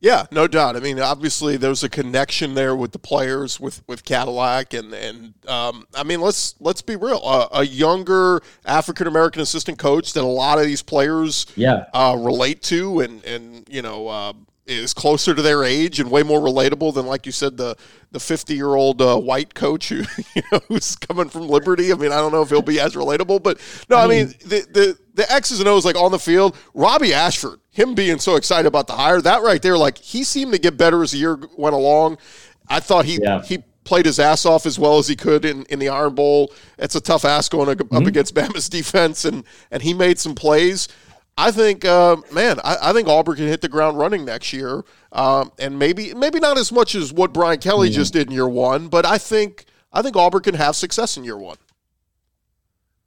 Yeah, 0.00 0.26
no 0.30 0.46
doubt. 0.46 0.76
I 0.76 0.80
mean, 0.80 1.00
obviously, 1.00 1.56
there's 1.56 1.82
a 1.82 1.88
connection 1.88 2.54
there 2.54 2.76
with 2.76 2.92
the 2.92 3.00
players, 3.00 3.58
with 3.58 3.82
with 3.88 4.04
Cadillac, 4.04 4.72
and 4.72 4.94
and 4.94 5.34
um, 5.48 5.86
I 5.94 6.04
mean, 6.04 6.20
let's 6.20 6.54
let's 6.60 6.82
be 6.82 6.94
real. 6.94 7.20
Uh, 7.24 7.48
a 7.50 7.64
younger 7.64 8.40
African 8.64 9.08
American 9.08 9.42
assistant 9.42 9.78
coach 9.78 10.12
that 10.12 10.22
a 10.22 10.26
lot 10.26 10.58
of 10.58 10.66
these 10.66 10.82
players, 10.82 11.46
yeah, 11.56 11.86
uh, 11.92 12.16
relate 12.18 12.62
to, 12.64 13.00
and 13.00 13.24
and 13.24 13.66
you 13.68 13.82
know, 13.82 14.06
uh, 14.06 14.32
is 14.68 14.92
closer 14.92 15.34
to 15.34 15.42
their 15.42 15.64
age 15.64 15.98
and 15.98 16.10
way 16.10 16.22
more 16.22 16.40
relatable 16.40 16.94
than, 16.94 17.06
like 17.06 17.26
you 17.26 17.32
said, 17.32 17.56
the 17.56 17.76
the 18.10 18.20
50 18.20 18.54
year 18.54 18.74
old 18.74 19.02
uh, 19.02 19.18
white 19.18 19.54
coach 19.54 19.88
who 19.88 19.96
you 20.34 20.42
know 20.52 20.60
who's 20.68 20.96
coming 20.96 21.28
from 21.28 21.48
Liberty. 21.48 21.92
I 21.92 21.96
mean, 21.96 22.12
I 22.12 22.16
don't 22.16 22.32
know 22.32 22.42
if 22.42 22.50
he'll 22.50 22.62
be 22.62 22.78
as 22.80 22.94
relatable, 22.94 23.42
but 23.42 23.58
no, 23.88 23.96
I 23.96 24.06
mean, 24.06 24.26
mean 24.26 24.34
the 24.40 24.66
the 24.70 24.98
the 25.14 25.32
X's 25.32 25.60
and 25.60 25.68
O's 25.68 25.84
like 25.84 25.96
on 25.96 26.12
the 26.12 26.18
field. 26.18 26.56
Robbie 26.74 27.14
Ashford, 27.14 27.60
him 27.70 27.94
being 27.94 28.18
so 28.18 28.36
excited 28.36 28.66
about 28.66 28.86
the 28.86 28.94
hire, 28.94 29.20
that 29.20 29.42
right 29.42 29.60
there, 29.60 29.78
like 29.78 29.98
he 29.98 30.22
seemed 30.22 30.52
to 30.52 30.58
get 30.58 30.76
better 30.76 31.02
as 31.02 31.12
the 31.12 31.18
year 31.18 31.38
went 31.56 31.74
along. 31.74 32.18
I 32.68 32.80
thought 32.80 33.06
he 33.06 33.18
yeah. 33.20 33.42
he 33.42 33.64
played 33.88 34.04
his 34.04 34.18
ass 34.18 34.44
off 34.44 34.66
as 34.66 34.78
well 34.78 34.98
as 34.98 35.08
he 35.08 35.16
could 35.16 35.46
in, 35.46 35.64
in 35.64 35.78
the 35.78 35.88
Iron 35.88 36.14
Bowl. 36.14 36.52
It's 36.76 36.94
a 36.94 37.00
tough 37.00 37.24
ask 37.24 37.50
going 37.50 37.70
up 37.70 37.78
mm-hmm. 37.78 38.06
against 38.06 38.34
Bama's 38.36 38.68
defense, 38.68 39.24
and 39.24 39.44
and 39.70 39.82
he 39.82 39.94
made 39.94 40.18
some 40.18 40.34
plays. 40.34 40.88
I 41.40 41.52
think, 41.52 41.84
uh, 41.84 42.16
man, 42.32 42.58
I, 42.64 42.76
I, 42.82 42.92
think 42.92 43.06
Auburn 43.06 43.36
can 43.36 43.46
hit 43.46 43.60
the 43.60 43.68
ground 43.68 43.96
running 43.96 44.24
next 44.24 44.52
year, 44.52 44.84
um, 45.12 45.52
and 45.60 45.78
maybe 45.78 46.12
maybe 46.12 46.40
not 46.40 46.58
as 46.58 46.72
much 46.72 46.96
as 46.96 47.12
what 47.12 47.32
Brian 47.32 47.60
Kelly 47.60 47.90
just 47.90 48.12
did 48.12 48.26
in 48.26 48.32
year 48.32 48.48
one, 48.48 48.88
but 48.88 49.06
I 49.06 49.18
think 49.18 49.64
I 49.92 50.02
think 50.02 50.16
Auburn 50.16 50.42
can 50.42 50.56
have 50.56 50.74
success 50.74 51.16
in 51.16 51.22
year 51.22 51.38
one. 51.38 51.56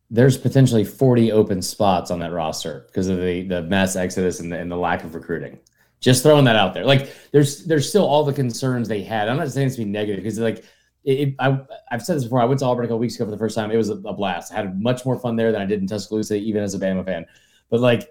There's 0.09 0.37
potentially 0.37 0.85
40 0.85 1.33
open 1.33 1.61
spots 1.61 2.09
on 2.09 2.19
that 2.19 2.31
roster 2.31 2.85
because 2.87 3.09
of 3.09 3.17
the 3.17 3.41
the 3.43 3.63
mass 3.63 3.97
exodus 3.97 4.39
and 4.39 4.49
the, 4.49 4.57
and 4.57 4.71
the 4.71 4.77
lack 4.77 5.03
of 5.03 5.13
recruiting. 5.13 5.59
Just 5.99 6.23
throwing 6.23 6.45
that 6.45 6.55
out 6.55 6.73
there. 6.73 6.85
Like 6.85 7.11
there's 7.33 7.65
there's 7.65 7.89
still 7.89 8.05
all 8.05 8.23
the 8.23 8.31
concerns 8.31 8.87
they 8.87 9.03
had. 9.03 9.27
I'm 9.27 9.35
not 9.35 9.51
saying 9.51 9.67
it's 9.67 9.75
to 9.75 9.83
be 9.83 9.89
negative 9.89 10.23
because 10.23 10.39
like 10.39 10.63
it, 11.03 11.35
I, 11.37 11.59
have 11.89 12.01
said 12.01 12.15
this 12.15 12.23
before. 12.23 12.41
I 12.41 12.45
went 12.45 12.59
to 12.59 12.65
Auburn 12.65 12.85
a 12.85 12.87
couple 12.87 12.99
weeks 12.99 13.15
ago 13.15 13.25
for 13.25 13.31
the 13.31 13.37
first 13.37 13.55
time. 13.55 13.71
It 13.71 13.77
was 13.77 13.89
a, 13.89 13.95
a 13.95 14.13
blast. 14.13 14.53
I 14.53 14.55
had 14.55 14.81
much 14.81 15.05
more 15.05 15.19
fun 15.19 15.35
there 15.35 15.51
than 15.51 15.61
I 15.61 15.65
did 15.65 15.81
in 15.81 15.87
Tuscaloosa, 15.87 16.35
even 16.35 16.63
as 16.63 16.73
a 16.75 16.79
Bama 16.79 17.03
fan. 17.03 17.25
But 17.69 17.81
like 17.81 18.09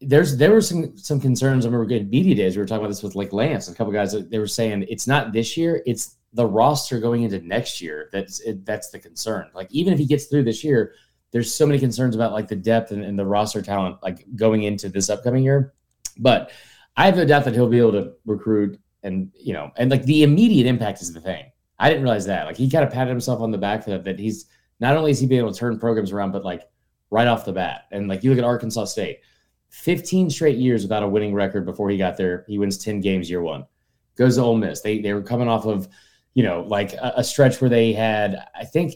there's 0.00 0.36
there 0.36 0.52
were 0.52 0.62
some 0.62 0.96
some 0.96 1.20
concerns. 1.20 1.64
I 1.64 1.68
remember 1.68 1.86
getting 1.86 2.10
media 2.10 2.34
days. 2.34 2.56
We 2.56 2.62
were 2.62 2.66
talking 2.66 2.84
about 2.84 2.88
this 2.88 3.02
with 3.02 3.14
like 3.14 3.32
Lance, 3.32 3.68
a 3.68 3.74
couple 3.74 3.92
guys. 3.92 4.12
They 4.12 4.38
were 4.38 4.46
saying 4.46 4.86
it's 4.88 5.06
not 5.06 5.32
this 5.32 5.56
year; 5.56 5.82
it's 5.86 6.16
the 6.32 6.46
roster 6.46 6.98
going 7.00 7.22
into 7.22 7.40
next 7.40 7.80
year. 7.80 8.08
That's 8.12 8.40
it, 8.40 8.64
that's 8.64 8.90
the 8.90 8.98
concern. 8.98 9.50
Like 9.54 9.68
even 9.70 9.92
if 9.92 9.98
he 9.98 10.06
gets 10.06 10.26
through 10.26 10.44
this 10.44 10.64
year, 10.64 10.94
there's 11.32 11.54
so 11.54 11.66
many 11.66 11.78
concerns 11.78 12.14
about 12.14 12.32
like 12.32 12.48
the 12.48 12.56
depth 12.56 12.92
and, 12.92 13.04
and 13.04 13.18
the 13.18 13.26
roster 13.26 13.60
talent 13.60 14.02
like 14.02 14.24
going 14.36 14.62
into 14.62 14.88
this 14.88 15.10
upcoming 15.10 15.44
year. 15.44 15.74
But 16.18 16.50
I 16.96 17.06
have 17.06 17.16
no 17.16 17.24
doubt 17.24 17.44
that 17.44 17.54
he'll 17.54 17.68
be 17.68 17.78
able 17.78 17.92
to 17.92 18.12
recruit 18.24 18.80
and 19.02 19.30
you 19.34 19.52
know 19.52 19.70
and 19.76 19.90
like 19.90 20.04
the 20.04 20.22
immediate 20.22 20.66
impact 20.66 21.02
is 21.02 21.12
the 21.12 21.20
thing. 21.20 21.44
I 21.78 21.88
didn't 21.88 22.04
realize 22.04 22.26
that. 22.26 22.46
Like 22.46 22.56
he 22.56 22.70
kind 22.70 22.84
of 22.84 22.92
patted 22.92 23.10
himself 23.10 23.40
on 23.40 23.50
the 23.50 23.58
back 23.58 23.84
for 23.84 23.90
that. 23.90 24.04
That 24.04 24.18
he's 24.18 24.46
not 24.80 24.96
only 24.96 25.10
is 25.10 25.20
he 25.20 25.26
being 25.26 25.40
able 25.40 25.52
to 25.52 25.58
turn 25.58 25.78
programs 25.78 26.12
around, 26.12 26.32
but 26.32 26.44
like 26.44 26.62
right 27.10 27.26
off 27.26 27.44
the 27.44 27.52
bat. 27.52 27.86
And 27.90 28.08
like 28.08 28.24
you 28.24 28.30
look 28.30 28.38
at 28.38 28.44
Arkansas 28.44 28.86
State 28.86 29.20
15 29.70 30.30
straight 30.30 30.58
years 30.58 30.82
without 30.82 31.02
a 31.02 31.08
winning 31.08 31.32
record 31.32 31.64
before 31.64 31.88
he 31.90 31.96
got 31.96 32.16
there. 32.16 32.44
He 32.48 32.58
wins 32.58 32.76
10 32.78 33.00
games 33.00 33.30
year 33.30 33.40
one. 33.40 33.64
Goes 34.16 34.36
to 34.36 34.42
Ole 34.42 34.56
Miss. 34.56 34.80
They 34.82 35.00
they 35.00 35.14
were 35.14 35.22
coming 35.22 35.48
off 35.48 35.64
of, 35.64 35.88
you 36.34 36.42
know, 36.42 36.62
like 36.62 36.92
a, 36.94 37.14
a 37.16 37.24
stretch 37.24 37.60
where 37.60 37.70
they 37.70 37.92
had, 37.92 38.46
I 38.54 38.64
think 38.64 38.94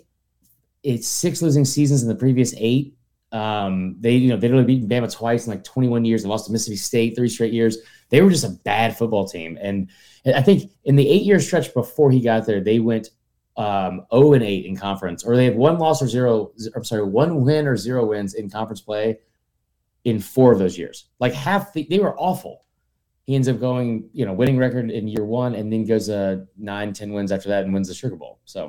it's 0.83 1.09
six 1.09 1.41
losing 1.41 1.65
seasons 1.65 2.03
in 2.03 2.09
the 2.09 2.15
previous 2.15 2.55
eight. 2.59 2.97
Um, 3.33 3.97
they, 4.01 4.13
you 4.13 4.29
know, 4.29 4.37
they'd 4.37 4.53
only 4.53 4.65
beaten 4.65 4.89
Bama 4.89 5.13
twice 5.13 5.47
in 5.47 5.53
like 5.53 5.65
21 5.65 6.05
years. 6.05 6.23
They 6.23 6.29
lost 6.29 6.47
to 6.47 6.53
Mississippi 6.53 6.77
State 6.77 7.17
three 7.17 7.29
straight 7.29 7.53
years. 7.53 7.79
They 8.11 8.21
were 8.21 8.31
just 8.31 8.45
a 8.45 8.51
bad 8.65 8.97
football 8.97 9.27
team. 9.27 9.59
And 9.61 9.91
I 10.27 10.43
think 10.43 10.71
in 10.85 10.97
the 10.97 11.09
eight 11.09 11.23
year 11.23 11.41
stretch 11.41 11.73
before 11.73 12.11
he 12.11 12.21
got 12.21 12.47
there, 12.47 12.61
they 12.61 12.81
went 12.81 13.11
um, 13.57 14.07
0 14.13 14.35
and 14.35 14.43
8 14.43 14.67
in 14.67 14.77
conference, 14.77 15.25
or 15.25 15.37
they 15.37 15.47
had 15.47 15.57
one 15.57 15.79
loss 15.79 16.03
or 16.03 16.09
zero, 16.09 16.53
I'm 16.75 16.85
sorry, 16.85 17.05
one 17.05 17.43
win 17.43 17.67
or 17.67 17.77
zero 17.77 18.07
wins 18.07 18.35
in 18.35 18.51
conference 18.51 18.81
play 18.81 19.19
in 20.05 20.21
four 20.21 20.53
of 20.53 20.59
those 20.59 20.79
years. 20.79 21.07
Like 21.19 21.33
half 21.33 21.73
the, 21.73 21.87
they 21.89 21.99
were 21.99 22.19
awful. 22.19 22.65
He 23.25 23.35
ends 23.35 23.49
up 23.49 23.59
going, 23.59 24.11
you 24.13 24.27
know, 24.27 24.35
winning 24.35 24.59
record 24.59 24.91
in 24.91 25.09
year 25.09 25.25
one, 25.25 25.55
and 25.55 25.73
then 25.73 25.87
goes 25.87 26.11
uh, 26.11 26.45
nine, 26.59 26.93
ten 26.93 27.13
wins 27.13 27.33
after 27.33 27.49
that, 27.49 27.65
and 27.65 27.73
wins 27.73 27.89
the 27.89 27.95
Sugar 27.95 28.17
Bowl. 28.17 28.39
So, 28.45 28.67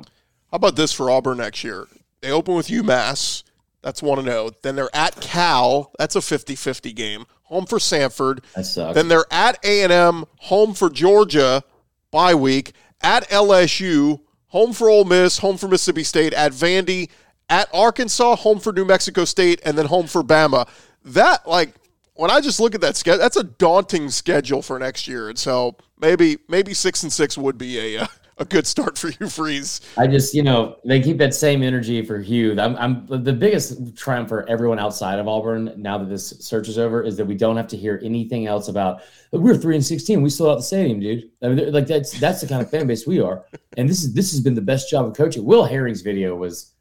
how 0.50 0.56
about 0.56 0.76
this 0.76 0.92
for 0.92 1.10
Auburn 1.10 1.38
next 1.38 1.62
year? 1.62 1.86
They 2.22 2.30
open 2.30 2.54
with 2.54 2.68
UMass. 2.68 3.42
That's 3.82 4.02
one 4.02 4.18
to 4.18 4.24
know. 4.24 4.50
Then 4.62 4.74
they're 4.74 4.94
at 4.96 5.20
Cal. 5.20 5.92
That's 5.98 6.16
a 6.16 6.20
50-50 6.20 6.94
game. 6.94 7.26
Home 7.44 7.66
for 7.66 7.78
Samford. 7.78 8.42
That 8.56 8.64
sucks. 8.66 8.96
Then 8.96 9.06
they're 9.06 9.26
at 9.30 9.64
A&M. 9.64 10.24
Home 10.38 10.74
for 10.74 10.90
Georgia. 10.90 11.62
Bye 12.10 12.34
week. 12.34 12.72
At 13.00 13.28
LSU. 13.28 14.22
Home 14.48 14.72
for 14.72 14.90
Ole 14.90 15.04
Miss. 15.04 15.38
Home 15.38 15.56
for 15.56 15.68
Mississippi 15.68 16.02
State. 16.02 16.32
At 16.32 16.50
Vandy. 16.50 17.10
At 17.48 17.68
Arkansas. 17.72 18.34
Home 18.36 18.58
for 18.58 18.72
New 18.72 18.84
Mexico 18.84 19.24
State. 19.24 19.60
And 19.64 19.78
then 19.78 19.86
home 19.86 20.08
for 20.08 20.24
Bama. 20.24 20.68
That 21.06 21.48
like 21.48 21.74
when 22.14 22.30
I 22.30 22.40
just 22.40 22.60
look 22.60 22.74
at 22.74 22.80
that 22.80 22.96
schedule, 22.96 23.20
that's 23.20 23.36
a 23.36 23.44
daunting 23.44 24.10
schedule 24.10 24.62
for 24.62 24.78
next 24.78 25.06
year. 25.06 25.28
And 25.28 25.38
so 25.38 25.76
maybe 26.00 26.38
maybe 26.48 26.74
six 26.74 27.02
and 27.02 27.12
six 27.12 27.38
would 27.38 27.58
be 27.58 27.96
a 27.96 28.02
uh, 28.02 28.06
a 28.38 28.44
good 28.44 28.66
start 28.66 28.98
for 28.98 29.08
you, 29.08 29.28
Freeze. 29.28 29.80
I 29.96 30.06
just 30.06 30.34
you 30.34 30.42
know 30.42 30.76
they 30.84 31.00
keep 31.00 31.18
that 31.18 31.34
same 31.34 31.62
energy 31.62 32.04
for 32.04 32.18
Hugh. 32.18 32.58
I'm, 32.60 32.76
I'm 32.76 33.06
the 33.06 33.32
biggest 33.32 33.96
triumph 33.96 34.28
for 34.28 34.48
everyone 34.48 34.78
outside 34.78 35.18
of 35.18 35.28
Auburn 35.28 35.72
now 35.76 35.96
that 35.98 36.08
this 36.08 36.30
search 36.40 36.68
is 36.68 36.78
over 36.78 37.02
is 37.02 37.16
that 37.16 37.24
we 37.24 37.34
don't 37.34 37.56
have 37.56 37.68
to 37.68 37.76
hear 37.76 38.00
anything 38.02 38.46
else 38.46 38.68
about 38.68 39.02
we're 39.32 39.56
three 39.56 39.74
and 39.74 39.84
sixteen. 39.84 40.22
We 40.22 40.30
still 40.30 40.50
out 40.50 40.56
the 40.56 40.62
stadium, 40.62 41.00
dude. 41.00 41.30
I 41.42 41.48
mean, 41.48 41.72
like 41.72 41.86
that's 41.86 42.18
that's 42.18 42.40
the 42.40 42.48
kind 42.48 42.62
of 42.62 42.70
fan 42.70 42.86
base 42.86 43.06
we 43.06 43.20
are. 43.20 43.44
And 43.76 43.88
this 43.88 44.02
is 44.02 44.12
this 44.12 44.32
has 44.32 44.40
been 44.40 44.54
the 44.54 44.60
best 44.62 44.90
job 44.90 45.06
of 45.06 45.14
coaching. 45.14 45.44
Will 45.44 45.64
Herring's 45.64 46.02
video 46.02 46.34
was 46.34 46.72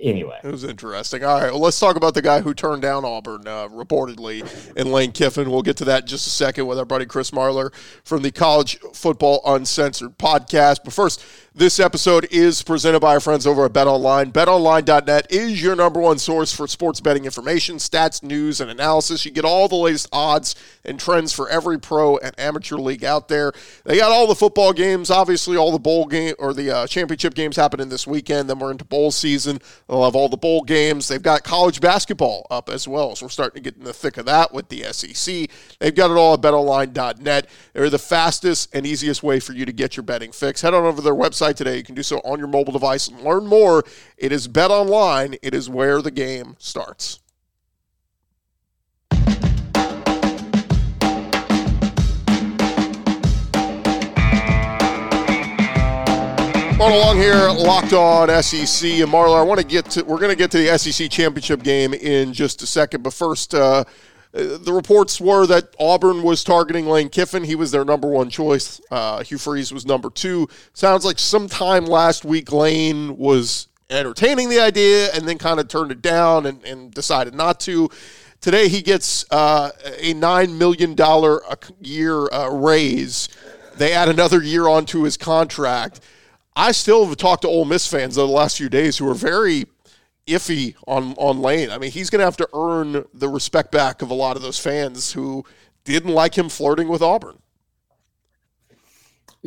anyway. 0.00 0.38
It 0.42 0.50
was 0.50 0.64
interesting. 0.64 1.24
All 1.24 1.40
right, 1.40 1.50
well, 1.50 1.60
let's 1.60 1.78
talk 1.78 1.96
about 1.96 2.14
the 2.14 2.22
guy 2.22 2.40
who 2.40 2.54
turned 2.54 2.82
down 2.82 3.04
Auburn, 3.04 3.46
uh, 3.46 3.68
reportedly, 3.68 4.44
in 4.76 4.92
Lane 4.92 5.12
Kiffin. 5.12 5.50
We'll 5.50 5.62
get 5.62 5.76
to 5.78 5.84
that 5.86 6.02
in 6.02 6.06
just 6.06 6.26
a 6.26 6.30
second 6.30 6.66
with 6.66 6.78
our 6.78 6.84
buddy 6.84 7.06
Chris 7.06 7.30
Marlar 7.30 7.72
from 8.04 8.22
the 8.22 8.30
College 8.30 8.78
Football 8.92 9.40
Uncensored 9.46 10.18
podcast. 10.18 10.80
But 10.84 10.92
first, 10.92 11.24
this 11.56 11.78
episode 11.78 12.26
is 12.32 12.62
presented 12.62 12.98
by 12.98 13.14
our 13.14 13.20
friends 13.20 13.46
over 13.46 13.64
at 13.64 13.72
BetOnline. 13.72 14.32
BetOnline.net 14.32 15.30
is 15.30 15.62
your 15.62 15.76
number 15.76 16.00
one 16.00 16.18
source 16.18 16.52
for 16.52 16.66
sports 16.66 17.00
betting 17.00 17.26
information, 17.26 17.76
stats, 17.76 18.24
news, 18.24 18.60
and 18.60 18.68
analysis. 18.68 19.24
You 19.24 19.30
get 19.30 19.44
all 19.44 19.68
the 19.68 19.76
latest 19.76 20.08
odds 20.12 20.56
and 20.84 20.98
trends 20.98 21.32
for 21.32 21.48
every 21.48 21.78
pro 21.78 22.16
and 22.16 22.34
amateur 22.40 22.74
league 22.74 23.04
out 23.04 23.28
there. 23.28 23.52
They 23.84 23.98
got 23.98 24.10
all 24.10 24.26
the 24.26 24.34
football 24.34 24.72
games, 24.72 25.12
obviously, 25.12 25.56
all 25.56 25.70
the 25.70 25.78
bowl 25.78 26.06
game 26.06 26.34
or 26.40 26.54
the 26.54 26.72
uh, 26.72 26.86
championship 26.88 27.34
games 27.34 27.54
happening 27.54 27.88
this 27.88 28.04
weekend. 28.04 28.50
Then 28.50 28.58
we're 28.58 28.72
into 28.72 28.84
bowl 28.84 29.12
season. 29.12 29.60
They'll 29.88 30.04
have 30.04 30.16
all 30.16 30.28
the 30.28 30.36
bowl 30.36 30.62
games. 30.62 31.06
They've 31.06 31.22
got 31.22 31.44
college 31.44 31.80
basketball 31.80 32.48
up 32.50 32.68
as 32.68 32.88
well. 32.88 33.14
So 33.14 33.26
we're 33.26 33.30
starting 33.30 33.62
to 33.62 33.70
get 33.70 33.78
in 33.78 33.84
the 33.84 33.92
thick 33.92 34.16
of 34.16 34.26
that 34.26 34.52
with 34.52 34.70
the 34.70 34.82
SEC. 34.92 35.48
They've 35.78 35.94
got 35.94 36.10
it 36.10 36.16
all 36.16 36.34
at 36.34 36.40
betonline.net. 36.40 37.46
They're 37.74 37.90
the 37.90 37.98
fastest 38.00 38.74
and 38.74 38.84
easiest 38.84 39.22
way 39.22 39.38
for 39.38 39.52
you 39.52 39.64
to 39.64 39.72
get 39.72 39.96
your 39.96 40.02
betting 40.02 40.32
fix. 40.32 40.60
Head 40.60 40.74
on 40.74 40.82
over 40.82 40.96
to 40.96 41.02
their 41.02 41.14
website 41.14 41.43
website 41.44 41.56
today. 41.56 41.76
You 41.76 41.82
can 41.82 41.94
do 41.94 42.02
so 42.02 42.18
on 42.18 42.38
your 42.38 42.48
mobile 42.48 42.72
device 42.72 43.10
learn 43.10 43.46
more. 43.46 43.84
It 44.16 44.32
is 44.32 44.48
Bet 44.48 44.70
Online. 44.70 45.36
It 45.42 45.54
is 45.54 45.68
where 45.68 46.00
the 46.02 46.10
game 46.10 46.56
starts. 46.58 47.20
Going 56.76 56.92
along 56.92 57.16
here, 57.16 57.48
locked 57.50 57.92
on 57.92 58.28
SEC 58.42 58.90
and 58.90 59.10
Marlar. 59.10 59.38
I 59.38 59.42
want 59.42 59.60
to 59.60 59.66
get 59.66 59.86
to. 59.92 60.02
We're 60.02 60.18
going 60.18 60.30
to 60.30 60.36
get 60.36 60.50
to 60.50 60.58
the 60.58 60.76
SEC 60.76 61.08
championship 61.08 61.62
game 61.62 61.94
in 61.94 62.32
just 62.32 62.62
a 62.62 62.66
second, 62.66 63.02
but 63.02 63.14
first, 63.14 63.54
uh, 63.54 63.84
the 64.34 64.72
reports 64.72 65.20
were 65.20 65.46
that 65.46 65.74
Auburn 65.78 66.24
was 66.24 66.42
targeting 66.42 66.86
Lane 66.86 67.08
Kiffin. 67.08 67.44
He 67.44 67.54
was 67.54 67.70
their 67.70 67.84
number 67.84 68.08
one 68.08 68.30
choice. 68.30 68.80
Uh, 68.90 69.22
Hugh 69.22 69.38
Freeze 69.38 69.72
was 69.72 69.86
number 69.86 70.10
two. 70.10 70.48
Sounds 70.72 71.04
like 71.04 71.20
sometime 71.20 71.86
last 71.86 72.24
week 72.24 72.50
Lane 72.50 73.16
was 73.16 73.68
entertaining 73.90 74.48
the 74.48 74.58
idea 74.58 75.12
and 75.14 75.28
then 75.28 75.38
kind 75.38 75.60
of 75.60 75.68
turned 75.68 75.92
it 75.92 76.02
down 76.02 76.46
and, 76.46 76.64
and 76.64 76.92
decided 76.92 77.32
not 77.32 77.60
to. 77.60 77.88
Today 78.40 78.66
he 78.66 78.82
gets 78.82 79.24
uh, 79.30 79.70
a 80.00 80.14
$9 80.14 80.58
million 80.58 80.96
a 80.98 81.56
year 81.80 82.26
uh, 82.32 82.50
raise. 82.50 83.28
They 83.76 83.92
add 83.92 84.08
another 84.08 84.42
year 84.42 84.66
onto 84.66 85.02
his 85.02 85.16
contract. 85.16 86.00
I 86.56 86.72
still 86.72 87.06
have 87.06 87.16
talked 87.16 87.42
to 87.42 87.48
Ole 87.48 87.66
Miss 87.66 87.86
fans 87.86 88.16
the 88.16 88.26
last 88.26 88.56
few 88.56 88.68
days 88.68 88.98
who 88.98 89.08
are 89.08 89.14
very 89.14 89.66
iffy 90.26 90.74
on 90.86 91.14
on 91.14 91.40
Lane. 91.40 91.70
I 91.70 91.78
mean, 91.78 91.90
he's 91.90 92.10
going 92.10 92.20
to 92.20 92.24
have 92.24 92.36
to 92.38 92.48
earn 92.54 93.04
the 93.12 93.28
respect 93.28 93.70
back 93.70 94.02
of 94.02 94.10
a 94.10 94.14
lot 94.14 94.36
of 94.36 94.42
those 94.42 94.58
fans 94.58 95.12
who 95.12 95.44
didn't 95.84 96.12
like 96.12 96.36
him 96.36 96.48
flirting 96.48 96.88
with 96.88 97.02
Auburn. 97.02 97.38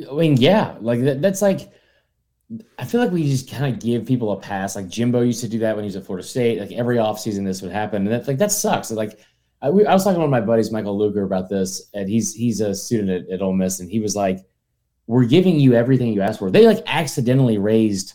I 0.10 0.13
mean, 0.13 0.38
yeah, 0.38 0.75
like 0.79 1.01
that, 1.01 1.22
that's 1.22 1.41
like. 1.41 1.72
I 2.79 2.86
feel 2.86 3.01
like 3.01 3.12
we 3.12 3.29
just 3.29 3.51
kind 3.51 3.74
of 3.74 3.81
give 3.81 4.05
people 4.05 4.31
a 4.31 4.39
pass. 4.39 4.77
Like 4.77 4.88
Jimbo 4.88 5.19
used 5.19 5.41
to 5.41 5.50
do 5.50 5.60
that 5.60 5.75
when 5.75 5.84
he 5.84 5.88
was 5.88 5.98
at 5.98 6.05
Florida 6.05 6.25
State. 6.25 6.62
Like 6.62 6.72
every 6.72 6.96
offseason, 6.96 7.43
this 7.43 7.62
would 7.62 7.74
happen, 7.74 8.03
and 8.03 8.12
that's 8.12 8.27
like 8.27 8.38
that 8.38 8.53
sucks. 8.53 8.89
Like 8.89 9.19
I, 9.62 9.69
we, 9.69 9.86
I, 9.86 9.93
was 9.93 10.03
talking 10.03 10.15
to 10.15 10.19
one 10.19 10.27
of 10.27 10.31
my 10.31 10.46
buddies, 10.46 10.72
Michael 10.72 10.98
Luger, 10.98 11.24
about 11.24 11.50
this, 11.50 11.89
and 11.93 12.07
he's 12.07 12.34
he's 12.34 12.62
a 12.62 12.75
student 12.75 13.10
at, 13.10 13.29
at 13.29 13.41
Ole 13.41 13.53
Miss, 13.53 13.79
and 13.79 13.89
he 13.89 14.00
was 14.00 14.15
like, 14.15 14.46
"We're 15.07 15.25
giving 15.25 15.60
you 15.60 15.74
everything 15.74 16.13
you 16.13 16.22
asked 16.22 16.39
for." 16.39 16.51
They 16.51 16.67
like 16.67 16.84
accidentally 16.86 17.57
raised 17.57 18.13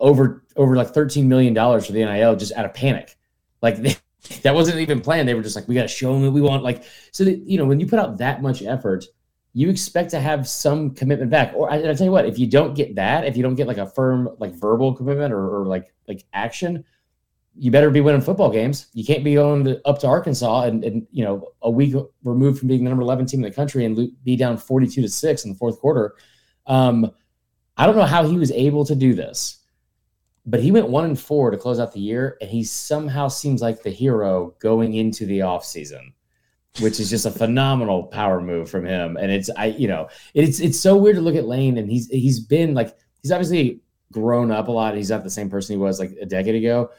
over 0.00 0.44
over 0.56 0.76
like 0.76 0.88
thirteen 0.88 1.28
million 1.28 1.54
dollars 1.54 1.86
for 1.86 1.92
the 1.92 2.04
NIL 2.04 2.36
just 2.36 2.52
out 2.52 2.64
of 2.64 2.74
panic. 2.74 3.16
Like 3.62 3.76
they, 3.76 3.96
that 4.42 4.54
wasn't 4.54 4.78
even 4.78 5.00
planned. 5.00 5.28
They 5.28 5.34
were 5.34 5.42
just 5.42 5.56
like, 5.56 5.68
we 5.68 5.74
got 5.74 5.82
to 5.82 5.88
show 5.88 6.12
them 6.12 6.22
that 6.22 6.30
we 6.30 6.40
want. 6.40 6.62
Like 6.62 6.84
so, 7.12 7.24
that, 7.24 7.38
you 7.38 7.58
know, 7.58 7.64
when 7.64 7.80
you 7.80 7.86
put 7.86 7.98
out 7.98 8.18
that 8.18 8.42
much 8.42 8.62
effort, 8.62 9.04
you 9.52 9.68
expect 9.68 10.10
to 10.10 10.20
have 10.20 10.48
some 10.48 10.94
commitment 10.94 11.30
back. 11.30 11.52
Or 11.54 11.70
I, 11.70 11.76
I 11.76 11.94
tell 11.94 12.06
you 12.06 12.12
what, 12.12 12.26
if 12.26 12.38
you 12.38 12.46
don't 12.46 12.74
get 12.74 12.94
that, 12.96 13.24
if 13.24 13.36
you 13.36 13.42
don't 13.42 13.54
get 13.54 13.66
like 13.66 13.78
a 13.78 13.86
firm 13.86 14.28
like 14.38 14.52
verbal 14.54 14.94
commitment 14.94 15.32
or, 15.32 15.60
or 15.60 15.66
like 15.66 15.92
like 16.06 16.24
action, 16.32 16.84
you 17.56 17.70
better 17.70 17.90
be 17.90 18.00
winning 18.00 18.20
football 18.20 18.50
games. 18.50 18.86
You 18.92 19.04
can't 19.04 19.24
be 19.24 19.34
going 19.34 19.64
to, 19.64 19.86
up 19.86 19.98
to 20.00 20.06
Arkansas 20.06 20.62
and, 20.62 20.84
and 20.84 21.06
you 21.10 21.24
know 21.24 21.48
a 21.62 21.70
week 21.70 21.94
removed 22.22 22.58
from 22.58 22.68
being 22.68 22.84
the 22.84 22.90
number 22.90 23.02
eleven 23.02 23.26
team 23.26 23.40
in 23.40 23.50
the 23.50 23.54
country 23.54 23.84
and 23.84 24.10
be 24.24 24.36
down 24.36 24.56
forty 24.56 24.86
two 24.86 25.02
to 25.02 25.08
six 25.08 25.44
in 25.44 25.52
the 25.52 25.58
fourth 25.58 25.80
quarter. 25.80 26.14
Um, 26.66 27.10
I 27.76 27.86
don't 27.86 27.96
know 27.96 28.04
how 28.04 28.26
he 28.26 28.38
was 28.38 28.52
able 28.52 28.84
to 28.84 28.94
do 28.94 29.14
this 29.14 29.59
but 30.50 30.60
he 30.60 30.72
went 30.72 30.88
one 30.88 31.04
and 31.04 31.18
four 31.18 31.50
to 31.50 31.56
close 31.56 31.78
out 31.78 31.92
the 31.92 32.00
year, 32.00 32.36
and 32.40 32.50
he 32.50 32.64
somehow 32.64 33.28
seems 33.28 33.62
like 33.62 33.82
the 33.82 33.90
hero 33.90 34.52
going 34.58 34.94
into 34.94 35.24
the 35.24 35.38
offseason, 35.38 36.12
which 36.80 36.98
is 36.98 37.08
just 37.08 37.24
a 37.24 37.30
phenomenal 37.30 38.04
power 38.04 38.40
move 38.40 38.68
from 38.68 38.84
him. 38.84 39.16
And 39.16 39.30
it's 39.30 39.48
I, 39.56 39.66
you 39.66 39.86
know, 39.86 40.08
it's 40.34 40.58
it's 40.58 40.80
so 40.80 40.96
weird 40.96 41.16
to 41.16 41.22
look 41.22 41.36
at 41.36 41.46
Lane, 41.46 41.78
and 41.78 41.88
he's 41.88 42.08
he's 42.08 42.40
been 42.40 42.74
like 42.74 42.96
he's 43.22 43.30
obviously 43.30 43.80
grown 44.12 44.50
up 44.50 44.66
a 44.66 44.72
lot. 44.72 44.96
He's 44.96 45.10
not 45.10 45.22
the 45.22 45.30
same 45.30 45.48
person 45.48 45.74
he 45.74 45.78
was 45.78 46.00
like 46.00 46.16
a 46.20 46.26
decade 46.26 46.56
ago, 46.56 46.90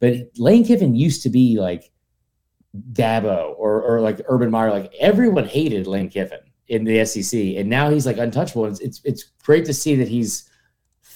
but 0.00 0.14
Lane 0.36 0.64
Kiffin 0.64 0.94
used 0.94 1.22
to 1.22 1.30
be 1.30 1.58
like 1.58 1.90
Dabo 2.92 3.54
or 3.56 3.82
or 3.82 4.00
like 4.02 4.20
Urban 4.28 4.50
Meyer. 4.50 4.70
Like 4.70 4.92
everyone 5.00 5.46
hated 5.46 5.86
Lane 5.86 6.10
Kiffin 6.10 6.40
in 6.66 6.84
the 6.84 7.06
SEC, 7.06 7.56
and 7.56 7.70
now 7.70 7.88
he's 7.88 8.04
like 8.04 8.18
untouchable. 8.18 8.66
It's 8.66 8.80
it's, 8.80 9.00
it's 9.04 9.22
great 9.42 9.64
to 9.64 9.72
see 9.72 9.96
that 9.96 10.08
he's 10.08 10.47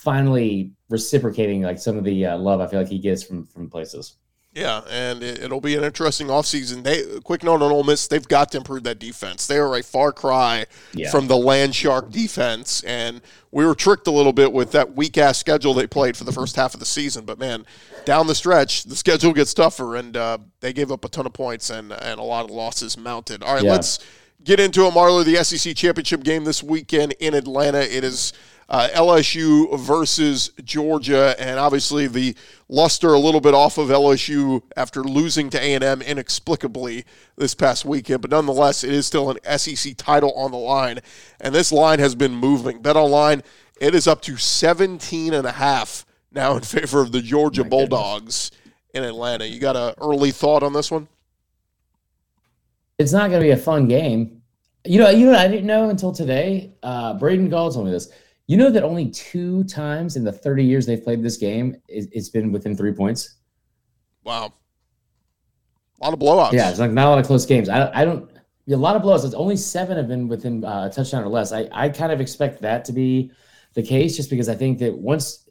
finally 0.02 0.72
reciprocating 0.88 1.62
like 1.62 1.78
some 1.78 1.96
of 1.96 2.04
the 2.04 2.26
uh, 2.26 2.38
love 2.38 2.60
I 2.60 2.66
feel 2.66 2.80
like 2.80 2.88
he 2.88 2.98
gets 2.98 3.22
from 3.22 3.46
from 3.46 3.70
places. 3.70 4.16
Yeah, 4.54 4.82
and 4.90 5.22
it, 5.22 5.50
will 5.50 5.62
be 5.62 5.76
an 5.76 5.84
interesting 5.84 6.26
offseason. 6.26 6.82
They 6.82 7.20
quick 7.20 7.42
note 7.42 7.62
on 7.62 7.72
Ole 7.72 7.84
Miss, 7.84 8.06
they've 8.06 8.26
got 8.26 8.52
to 8.52 8.58
improve 8.58 8.82
that 8.82 8.98
defense. 8.98 9.46
They 9.46 9.56
are 9.56 9.74
a 9.74 9.82
far 9.82 10.12
cry 10.12 10.66
yeah. 10.92 11.10
from 11.10 11.26
the 11.26 11.38
land 11.38 11.74
shark 11.74 12.10
defense, 12.10 12.82
and 12.82 13.22
we 13.50 13.64
were 13.64 13.74
tricked 13.74 14.06
a 14.08 14.10
little 14.10 14.34
bit 14.34 14.52
with 14.52 14.72
that 14.72 14.94
weak 14.94 15.16
ass 15.16 15.38
schedule 15.38 15.72
they 15.72 15.86
played 15.86 16.18
for 16.18 16.24
the 16.24 16.32
first 16.32 16.56
half 16.56 16.74
of 16.74 16.80
the 16.80 16.86
season. 16.86 17.24
But 17.24 17.38
man, 17.38 17.64
down 18.04 18.26
the 18.26 18.34
stretch, 18.34 18.84
the 18.84 18.96
schedule 18.96 19.32
gets 19.32 19.54
tougher, 19.54 19.96
and 19.96 20.14
uh, 20.18 20.36
they 20.60 20.74
gave 20.74 20.92
up 20.92 21.06
a 21.06 21.08
ton 21.08 21.24
of 21.24 21.32
points 21.32 21.70
and 21.70 21.90
and 21.90 22.20
a 22.20 22.22
lot 22.22 22.44
of 22.44 22.50
losses 22.50 22.98
mounted. 22.98 23.42
All 23.42 23.54
right, 23.54 23.64
yeah. 23.64 23.72
let's 23.72 24.00
get 24.44 24.60
into 24.60 24.84
a 24.84 24.90
Marlar. 24.90 25.24
The 25.24 25.42
SEC 25.42 25.74
championship 25.74 26.24
game 26.24 26.44
this 26.44 26.62
weekend 26.62 27.12
in 27.20 27.32
Atlanta. 27.32 27.80
It 27.80 28.04
is 28.04 28.34
uh, 28.72 28.88
LSU 28.94 29.78
versus 29.78 30.50
Georgia, 30.64 31.36
and 31.38 31.60
obviously 31.60 32.06
the 32.06 32.34
luster 32.70 33.12
a 33.12 33.18
little 33.18 33.42
bit 33.42 33.52
off 33.52 33.76
of 33.76 33.90
LSU 33.90 34.62
after 34.78 35.04
losing 35.04 35.50
to 35.50 35.62
A&M 35.62 36.00
inexplicably 36.00 37.04
this 37.36 37.54
past 37.54 37.84
weekend. 37.84 38.22
But 38.22 38.30
nonetheless, 38.30 38.82
it 38.82 38.90
is 38.90 39.06
still 39.06 39.30
an 39.30 39.58
SEC 39.58 39.94
title 39.98 40.32
on 40.32 40.52
the 40.52 40.56
line, 40.56 41.00
and 41.38 41.54
this 41.54 41.70
line 41.70 41.98
has 41.98 42.14
been 42.14 42.34
moving. 42.34 42.80
Bet 42.80 42.96
online, 42.96 43.42
it 43.78 43.94
is 43.94 44.08
up 44.08 44.22
to 44.22 44.38
17 44.38 45.34
and 45.34 45.46
a 45.46 45.52
half 45.52 46.06
now 46.32 46.56
in 46.56 46.62
favor 46.62 47.02
of 47.02 47.12
the 47.12 47.20
Georgia 47.20 47.64
Bulldogs 47.64 48.48
goodness. 48.48 48.50
in 48.94 49.04
Atlanta. 49.04 49.46
You 49.46 49.60
got 49.60 49.76
an 49.76 49.92
early 50.00 50.30
thought 50.30 50.62
on 50.62 50.72
this 50.72 50.90
one? 50.90 51.08
It's 52.98 53.12
not 53.12 53.28
going 53.28 53.42
to 53.42 53.46
be 53.46 53.50
a 53.50 53.56
fun 53.58 53.86
game. 53.86 54.40
You 54.86 54.98
know, 54.98 55.10
you 55.10 55.26
know, 55.26 55.38
I 55.38 55.46
didn't 55.46 55.66
know 55.66 55.90
until 55.90 56.10
today. 56.12 56.72
Uh, 56.82 57.14
Braden 57.18 57.50
Gall 57.50 57.70
told 57.70 57.84
me 57.84 57.92
this. 57.92 58.08
You 58.46 58.56
know 58.56 58.70
that 58.70 58.82
only 58.82 59.10
two 59.10 59.64
times 59.64 60.16
in 60.16 60.24
the 60.24 60.32
30 60.32 60.64
years 60.64 60.86
they've 60.86 61.02
played 61.02 61.22
this 61.22 61.36
game, 61.36 61.76
it's 61.88 62.28
been 62.28 62.52
within 62.52 62.76
three 62.76 62.92
points. 62.92 63.36
Wow. 64.24 64.52
A 66.00 66.04
lot 66.04 66.12
of 66.12 66.18
blowouts. 66.18 66.52
Yeah, 66.52 66.70
it's 66.70 66.80
like 66.80 66.90
not 66.90 67.06
a 67.06 67.10
lot 67.10 67.18
of 67.18 67.26
close 67.26 67.46
games. 67.46 67.68
I, 67.68 67.90
I 67.92 68.04
don't. 68.04 68.30
A 68.68 68.76
lot 68.76 68.96
of 68.96 69.02
blowouts. 69.02 69.24
It's 69.24 69.34
only 69.34 69.56
seven 69.56 69.96
have 69.96 70.08
been 70.08 70.28
within 70.28 70.64
uh, 70.64 70.88
a 70.90 70.94
touchdown 70.94 71.24
or 71.24 71.28
less. 71.28 71.52
I, 71.52 71.68
I 71.72 71.88
kind 71.88 72.12
of 72.12 72.20
expect 72.20 72.62
that 72.62 72.84
to 72.86 72.92
be 72.92 73.32
the 73.74 73.82
case, 73.82 74.16
just 74.16 74.30
because 74.30 74.48
I 74.48 74.54
think 74.54 74.78
that 74.78 74.96
once 74.96 75.48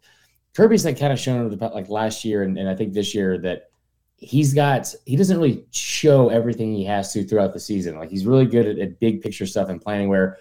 Kirby's 0.53 0.86
like 0.86 1.00
kind 1.00 1.13
of 1.13 1.19
shown 1.19 1.39
over 1.41 1.55
the 1.55 1.67
like 1.69 1.89
last 1.89 2.25
year 2.25 2.43
and, 2.43 2.57
and 2.57 2.69
I 2.69 2.75
think 2.75 2.93
this 2.93 3.15
year 3.15 3.38
that 3.39 3.71
he's 4.17 4.53
got 4.53 4.93
he 5.05 5.15
doesn't 5.15 5.38
really 5.38 5.65
show 5.71 6.29
everything 6.29 6.74
he 6.74 6.86
has 6.86 7.12
to 7.13 7.24
throughout 7.24 7.53
the 7.53 7.60
season. 7.60 7.98
Like 7.98 8.10
he's 8.10 8.25
really 8.25 8.45
good 8.45 8.67
at, 8.67 8.79
at 8.79 9.00
big 9.00 9.21
picture 9.21 9.45
stuff 9.45 9.69
and 9.69 9.81
planning 9.81 10.10
where 10.10 10.38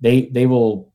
they 0.00 0.26
they 0.26 0.46
will 0.46 0.92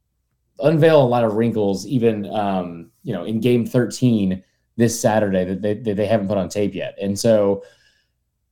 unveil 0.63 1.01
a 1.01 1.06
lot 1.06 1.24
of 1.24 1.34
wrinkles 1.34 1.86
even 1.88 2.25
um, 2.34 2.92
you 3.04 3.13
know 3.13 3.24
in 3.24 3.39
game 3.39 3.66
13 3.66 4.44
this 4.80 5.00
Saturday 5.00 5.44
that 5.44 5.62
they, 5.62 5.74
that 5.74 5.98
they 5.98 6.06
haven't 6.06 6.30
put 6.30 6.38
on 6.38 6.48
tape 6.48 6.74
yet. 6.74 6.98
And 7.01 7.20
so 7.20 7.63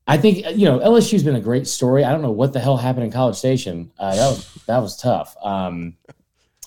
I 0.08 0.18
think 0.18 0.46
you 0.58 0.66
know 0.66 0.80
LSU's 0.80 1.24
been 1.24 1.36
a 1.36 1.42
great 1.42 1.68
story. 1.68 2.04
I 2.04 2.12
don't 2.12 2.22
know 2.22 2.32
what 2.32 2.54
the 2.54 2.60
hell 2.60 2.78
happened 2.78 3.06
in 3.06 3.12
College 3.12 3.38
Station. 3.38 3.92
Uh, 3.98 4.16
that 4.16 4.28
was 4.28 4.64
that 4.68 4.78
was 4.80 4.98
tough. 4.98 5.36
Um, 5.42 5.96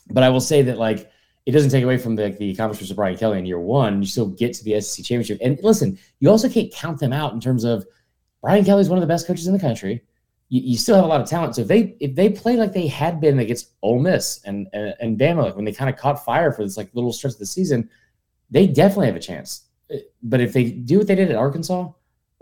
but 0.09 0.23
I 0.23 0.31
will 0.31 0.41
say 0.41 0.63
that 0.63 0.79
like 0.79 1.11
it 1.47 1.53
doesn't 1.53 1.71
take 1.71 1.85
away 1.85 1.99
from 1.99 2.17
the, 2.17 2.31
the 2.39 2.51
accomplishments 2.51 2.91
of 2.91 2.97
Brian 2.97 3.17
Kelly 3.17 3.39
in 3.39 3.47
year 3.47 3.61
one. 3.61 4.03
You 4.03 4.09
still 4.09 4.27
get 4.27 4.55
to 4.55 4.65
the 4.65 4.81
SEC 4.81 5.05
championship. 5.05 5.39
And 5.41 5.59
listen, 5.63 5.99
you 6.21 6.31
also 6.31 6.49
can't 6.49 6.73
count 6.73 6.99
them 6.99 7.13
out 7.13 7.33
in 7.33 7.41
terms 7.41 7.65
of 7.65 7.87
Brian 8.43 8.65
Kelly 8.65 8.83
is 8.83 8.89
one 8.89 8.99
of 8.99 9.03
the 9.03 9.13
best 9.13 9.27
coaches 9.27 9.47
in 9.47 9.53
the 9.53 9.59
country. 9.59 10.03
You, 10.51 10.61
you, 10.73 10.77
still 10.77 10.97
have 10.97 11.05
a 11.05 11.09
lot 11.09 11.21
of 11.21 11.29
talent. 11.29 11.55
So 11.55 11.63
if 11.63 11.69
they 11.69 11.97
if 12.01 12.15
they 12.15 12.29
play 12.29 12.57
like 12.57 12.73
they 12.73 12.87
had 12.87 13.21
been 13.21 13.39
against 13.39 13.71
Ole 13.83 14.01
Miss 14.01 14.43
and 14.45 14.69
and, 14.73 14.95
and 15.01 15.19
Bama, 15.19 15.55
when 15.57 15.65
they 15.65 15.73
kind 15.73 15.89
of 15.89 15.97
caught 15.97 16.25
fire 16.25 16.53
for 16.53 16.63
this 16.63 16.77
like 16.77 16.91
little 16.93 17.13
stretch 17.13 17.35
of 17.35 17.39
the 17.39 17.47
season, 17.47 17.89
they 18.51 18.67
definitely 18.67 19.07
have 19.07 19.17
a 19.17 19.21
chance. 19.21 19.63
But 20.23 20.41
if 20.41 20.53
they 20.53 20.71
do 20.71 20.99
what 20.99 21.07
they 21.07 21.15
did 21.15 21.31
at 21.31 21.37
Arkansas, 21.37 21.91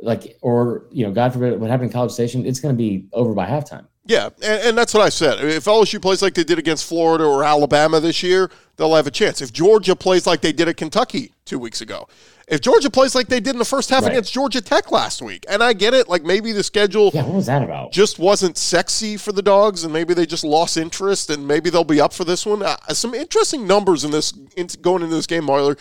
like 0.00 0.38
or 0.42 0.86
you 0.90 1.06
know, 1.06 1.12
God 1.12 1.32
forbid 1.32 1.60
what 1.60 1.70
happened 1.70 1.90
in 1.90 1.92
College 1.92 2.12
Station, 2.12 2.44
it's 2.46 2.60
going 2.60 2.74
to 2.74 2.78
be 2.78 3.06
over 3.12 3.34
by 3.34 3.46
halftime. 3.46 3.86
Yeah, 4.08 4.30
and, 4.42 4.62
and, 4.68 4.78
that's 4.78 4.94
what 4.94 5.02
I 5.02 5.10
said. 5.10 5.38
If 5.44 5.66
LSU 5.66 6.00
plays 6.00 6.22
like 6.22 6.32
they 6.32 6.42
did 6.42 6.58
against 6.58 6.86
Florida 6.86 7.24
or 7.24 7.44
Alabama 7.44 8.00
this 8.00 8.22
year, 8.22 8.50
they'll 8.76 8.94
have 8.94 9.06
a 9.06 9.10
chance. 9.10 9.42
If 9.42 9.52
Georgia 9.52 9.94
plays 9.94 10.26
like 10.26 10.40
they 10.40 10.52
did 10.52 10.66
at 10.66 10.78
Kentucky 10.78 11.34
two 11.44 11.58
weeks 11.58 11.82
ago, 11.82 12.08
if 12.48 12.60
Georgia 12.60 12.90
plays 12.90 13.14
like 13.14 13.28
they 13.28 13.40
did 13.40 13.54
in 13.54 13.58
the 13.58 13.64
first 13.64 13.90
half 13.90 14.02
right. 14.02 14.12
against 14.12 14.32
Georgia 14.32 14.60
Tech 14.60 14.90
last 14.90 15.22
week, 15.22 15.44
and 15.48 15.62
I 15.62 15.72
get 15.72 15.94
it, 15.94 16.08
like 16.08 16.22
maybe 16.24 16.52
the 16.52 16.62
schedule 16.62 17.10
yeah, 17.12 17.22
what 17.22 17.34
was 17.34 17.46
that 17.46 17.62
about? 17.62 17.92
just 17.92 18.18
wasn't 18.18 18.56
sexy 18.56 19.16
for 19.16 19.32
the 19.32 19.42
dogs, 19.42 19.84
and 19.84 19.92
maybe 19.92 20.14
they 20.14 20.26
just 20.26 20.44
lost 20.44 20.76
interest, 20.76 21.30
and 21.30 21.46
maybe 21.46 21.70
they'll 21.70 21.84
be 21.84 22.00
up 22.00 22.12
for 22.12 22.24
this 22.24 22.46
one. 22.46 22.62
Uh, 22.62 22.76
some 22.90 23.14
interesting 23.14 23.66
numbers 23.66 24.04
in 24.04 24.10
this 24.10 24.32
in, 24.56 24.66
going 24.80 25.02
into 25.02 25.14
this 25.14 25.26
game, 25.26 25.44
Marlar. 25.44 25.78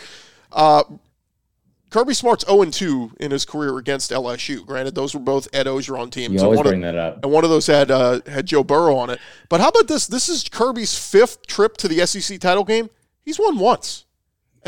Uh, 0.52 0.82
Kirby 1.90 2.12
Smart's 2.12 2.44
0 2.46 2.64
2 2.64 3.12
in 3.20 3.30
his 3.30 3.44
career 3.44 3.78
against 3.78 4.10
LSU. 4.10 4.64
Granted, 4.64 4.94
those 4.94 5.14
were 5.14 5.20
both 5.20 5.48
Ed 5.54 5.66
Orgeron 5.66 6.10
teams. 6.10 6.34
You 6.34 6.40
always 6.40 6.60
bring 6.60 6.84
of, 6.84 6.94
that 6.94 6.98
up. 6.98 7.24
And 7.24 7.32
one 7.32 7.44
of 7.44 7.50
those 7.50 7.66
had 7.66 7.90
uh, 7.90 8.20
had 8.26 8.46
Joe 8.46 8.62
Burrow 8.62 8.96
on 8.96 9.10
it. 9.10 9.18
But 9.48 9.60
how 9.60 9.68
about 9.68 9.88
this? 9.88 10.06
This 10.06 10.28
is 10.28 10.48
Kirby's 10.48 10.98
fifth 10.98 11.46
trip 11.46 11.76
to 11.78 11.88
the 11.88 12.06
SEC 12.06 12.40
title 12.40 12.64
game. 12.64 12.90
He's 13.24 13.38
won 13.38 13.58
once, 13.58 14.04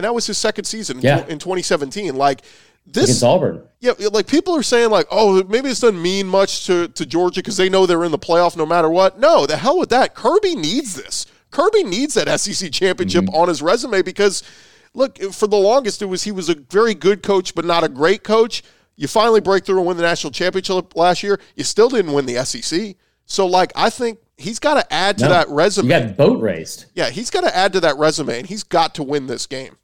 and 0.01 0.05
that 0.07 0.15
was 0.15 0.27
his 0.27 0.39
second 0.39 0.65
season 0.65 0.99
yeah. 1.03 1.27
in 1.27 1.39
2017. 1.39 2.17
Like 2.17 2.41
this, 2.87 3.05
against 3.05 3.23
Auburn. 3.23 3.63
Yeah, 3.81 3.93
like 4.11 4.27
people 4.27 4.57
are 4.57 4.63
saying, 4.63 4.89
like, 4.89 5.07
oh, 5.11 5.45
maybe 5.45 5.69
this 5.69 5.81
doesn't 5.81 6.01
mean 6.01 6.27
much 6.27 6.65
to 6.67 6.89
to 6.89 7.05
Georgia 7.05 7.41
because 7.41 7.59
they 7.59 7.69
know 7.69 7.85
they're 7.85 8.05
in 8.05 8.13
the 8.13 8.19
playoff 8.19 8.57
no 8.57 8.65
matter 8.65 8.89
what. 8.89 9.19
No, 9.19 9.45
the 9.45 9.59
hell 9.59 9.79
with 9.79 9.91
that. 9.91 10.15
Kirby 10.15 10.55
needs 10.55 10.95
this. 10.95 11.27
Kirby 11.51 11.85
needs 11.85 12.15
that 12.15 12.41
SEC 12.41 12.73
championship 12.73 13.25
mm-hmm. 13.25 13.35
on 13.35 13.49
his 13.49 13.61
resume 13.61 14.01
because 14.01 14.43
look, 14.95 15.19
for 15.19 15.47
the 15.47 15.57
longest, 15.57 16.01
it 16.01 16.07
was 16.07 16.25
he 16.25 16.33
was 16.33 16.49
a 16.49 16.55
very 16.55 16.95
good 16.95 17.23
coach, 17.23 17.55
but 17.55 17.67
not 17.67 17.85
a 17.85 17.89
great 17.89 18.25
coach. 18.25 18.63
You 18.97 19.07
finally 19.07 19.41
break 19.41 19.67
through 19.67 19.79
and 19.79 19.87
win 19.87 19.97
the 19.99 20.03
national 20.03 20.31
championship 20.31 20.97
last 20.97 21.23
year. 21.23 21.39
You 21.57 21.65
still 21.65 21.91
didn't 21.91 22.13
win 22.13 22.27
the 22.27 22.45
SEC. 22.45 22.97
So, 23.27 23.47
like, 23.47 23.73
I 23.77 23.91
think 23.91 24.19
he's 24.37 24.59
got 24.59 24.75
to 24.75 24.93
add 24.93 25.19
to 25.19 25.25
no, 25.25 25.31
that 25.31 25.49
resume. 25.49 25.87
You 25.87 26.07
got 26.09 26.17
boat 26.17 26.41
raced. 26.41 26.87
Yeah, 26.95 27.11
he's 27.11 27.31
got 27.31 27.43
to 27.43 27.57
add 27.57 27.73
to 27.75 27.81
that 27.81 27.97
resume, 27.97 28.41
and 28.41 28.47
he's 28.49 28.65
got 28.65 28.97
to 28.97 29.03
win 29.03 29.27
this 29.29 29.47
game. 29.47 29.77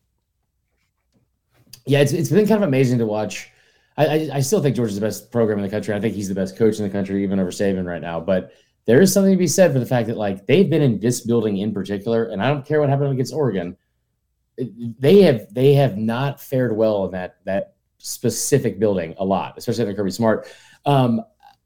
Yeah, 1.86 2.00
it's, 2.00 2.12
it's 2.12 2.30
been 2.30 2.46
kind 2.46 2.62
of 2.62 2.68
amazing 2.68 2.98
to 2.98 3.06
watch. 3.06 3.50
I, 3.96 4.06
I, 4.06 4.30
I 4.34 4.40
still 4.40 4.62
think 4.62 4.76
George 4.76 4.90
is 4.90 4.96
the 4.96 5.06
best 5.06 5.30
program 5.30 5.58
in 5.58 5.64
the 5.64 5.70
country. 5.70 5.94
I 5.94 6.00
think 6.00 6.14
he's 6.14 6.28
the 6.28 6.34
best 6.34 6.56
coach 6.56 6.78
in 6.78 6.84
the 6.84 6.90
country, 6.90 7.22
even 7.22 7.38
over 7.38 7.50
Saban 7.50 7.86
right 7.86 8.02
now. 8.02 8.20
But 8.20 8.52
there 8.84 9.00
is 9.00 9.12
something 9.12 9.32
to 9.32 9.38
be 9.38 9.46
said 9.46 9.72
for 9.72 9.78
the 9.78 9.86
fact 9.86 10.08
that 10.08 10.16
like 10.16 10.46
they've 10.46 10.68
been 10.68 10.82
in 10.82 11.00
this 11.00 11.20
building 11.20 11.58
in 11.58 11.72
particular, 11.72 12.24
and 12.24 12.42
I 12.42 12.48
don't 12.48 12.66
care 12.66 12.80
what 12.80 12.88
happened 12.88 13.12
against 13.12 13.32
Oregon 13.32 13.76
they 14.58 15.22
have 15.22 15.52
they 15.52 15.74
have 15.74 15.96
not 15.96 16.40
fared 16.40 16.76
well 16.76 17.04
in 17.06 17.12
that 17.12 17.36
that 17.44 17.74
specific 17.98 18.78
building 18.78 19.14
a 19.18 19.24
lot, 19.24 19.54
especially 19.56 19.82
under 19.82 19.94
Kirby 19.94 20.10
Smart. 20.10 20.46
Um, 20.84 21.22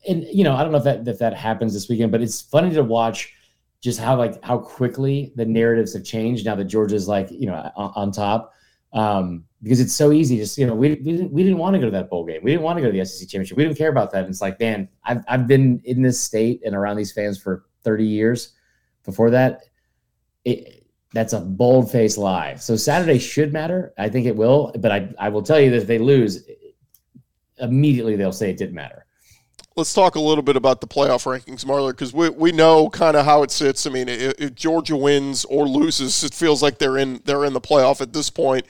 and 0.08 0.24
you 0.24 0.44
know, 0.44 0.54
I 0.54 0.62
don't 0.62 0.72
know 0.72 0.78
if 0.78 0.84
that 0.84 1.06
if 1.06 1.18
that 1.18 1.34
happens 1.34 1.72
this 1.72 1.88
weekend, 1.88 2.10
but 2.12 2.22
it's 2.22 2.40
funny 2.40 2.74
to 2.74 2.82
watch 2.82 3.32
just 3.80 4.00
how 4.00 4.16
like 4.16 4.42
how 4.44 4.58
quickly 4.58 5.32
the 5.36 5.44
narratives 5.44 5.94
have 5.94 6.04
changed 6.04 6.44
now 6.46 6.54
that 6.54 6.64
Georgia's 6.64 7.06
like 7.06 7.30
you 7.30 7.46
know 7.46 7.70
on, 7.76 7.92
on 7.94 8.12
top. 8.12 8.52
Um, 8.92 9.44
because 9.62 9.80
it's 9.80 9.94
so 9.94 10.12
easy. 10.12 10.36
Just 10.36 10.56
you 10.58 10.66
know, 10.66 10.74
we, 10.74 10.90
we 10.90 11.12
didn't 11.12 11.32
we 11.32 11.42
didn't 11.42 11.58
want 11.58 11.74
to 11.74 11.78
go 11.80 11.86
to 11.86 11.90
that 11.92 12.10
bowl 12.10 12.24
game. 12.24 12.40
We 12.42 12.50
didn't 12.50 12.62
want 12.62 12.78
to 12.78 12.82
go 12.82 12.90
to 12.90 12.98
the 12.98 13.04
SEC 13.04 13.28
championship. 13.28 13.56
We 13.56 13.64
didn't 13.64 13.78
care 13.78 13.90
about 13.90 14.10
that. 14.12 14.20
And 14.20 14.28
it's 14.28 14.40
like, 14.40 14.58
man, 14.60 14.88
I've 15.04 15.22
I've 15.28 15.46
been 15.46 15.80
in 15.84 16.02
this 16.02 16.20
state 16.20 16.62
and 16.64 16.74
around 16.74 16.96
these 16.96 17.12
fans 17.12 17.38
for 17.38 17.64
30 17.82 18.04
years. 18.04 18.54
Before 19.04 19.30
that, 19.30 19.64
it, 20.44 20.80
that's 21.12 21.32
a 21.32 21.40
bold 21.40 21.90
faced 21.90 22.18
lie. 22.18 22.54
So 22.56 22.76
Saturday 22.76 23.18
should 23.18 23.52
matter. 23.52 23.92
I 23.98 24.08
think 24.08 24.26
it 24.26 24.36
will, 24.36 24.72
but 24.78 24.92
I, 24.92 25.12
I 25.18 25.28
will 25.28 25.42
tell 25.42 25.60
you 25.60 25.70
that 25.70 25.78
if 25.78 25.86
they 25.86 25.98
lose, 25.98 26.44
immediately 27.58 28.16
they'll 28.16 28.32
say 28.32 28.50
it 28.50 28.56
didn't 28.56 28.74
matter. 28.74 29.06
Let's 29.76 29.94
talk 29.94 30.16
a 30.16 30.20
little 30.20 30.42
bit 30.42 30.56
about 30.56 30.80
the 30.80 30.86
playoff 30.86 31.24
rankings, 31.24 31.64
Marlar, 31.64 31.90
because 31.90 32.12
we, 32.12 32.28
we 32.28 32.52
know 32.52 32.90
kind 32.90 33.16
of 33.16 33.24
how 33.24 33.42
it 33.42 33.50
sits. 33.50 33.86
I 33.86 33.90
mean, 33.90 34.08
if, 34.08 34.34
if, 34.38 34.54
Georgia 34.54 34.96
wins 34.96 35.44
or 35.44 35.66
loses, 35.66 36.22
it 36.24 36.34
feels 36.34 36.62
like 36.62 36.78
they're 36.78 36.98
in 36.98 37.22
they're 37.24 37.44
in 37.44 37.52
the 37.52 37.60
playoff 37.60 38.00
at 38.00 38.12
this 38.12 38.30
point. 38.30 38.66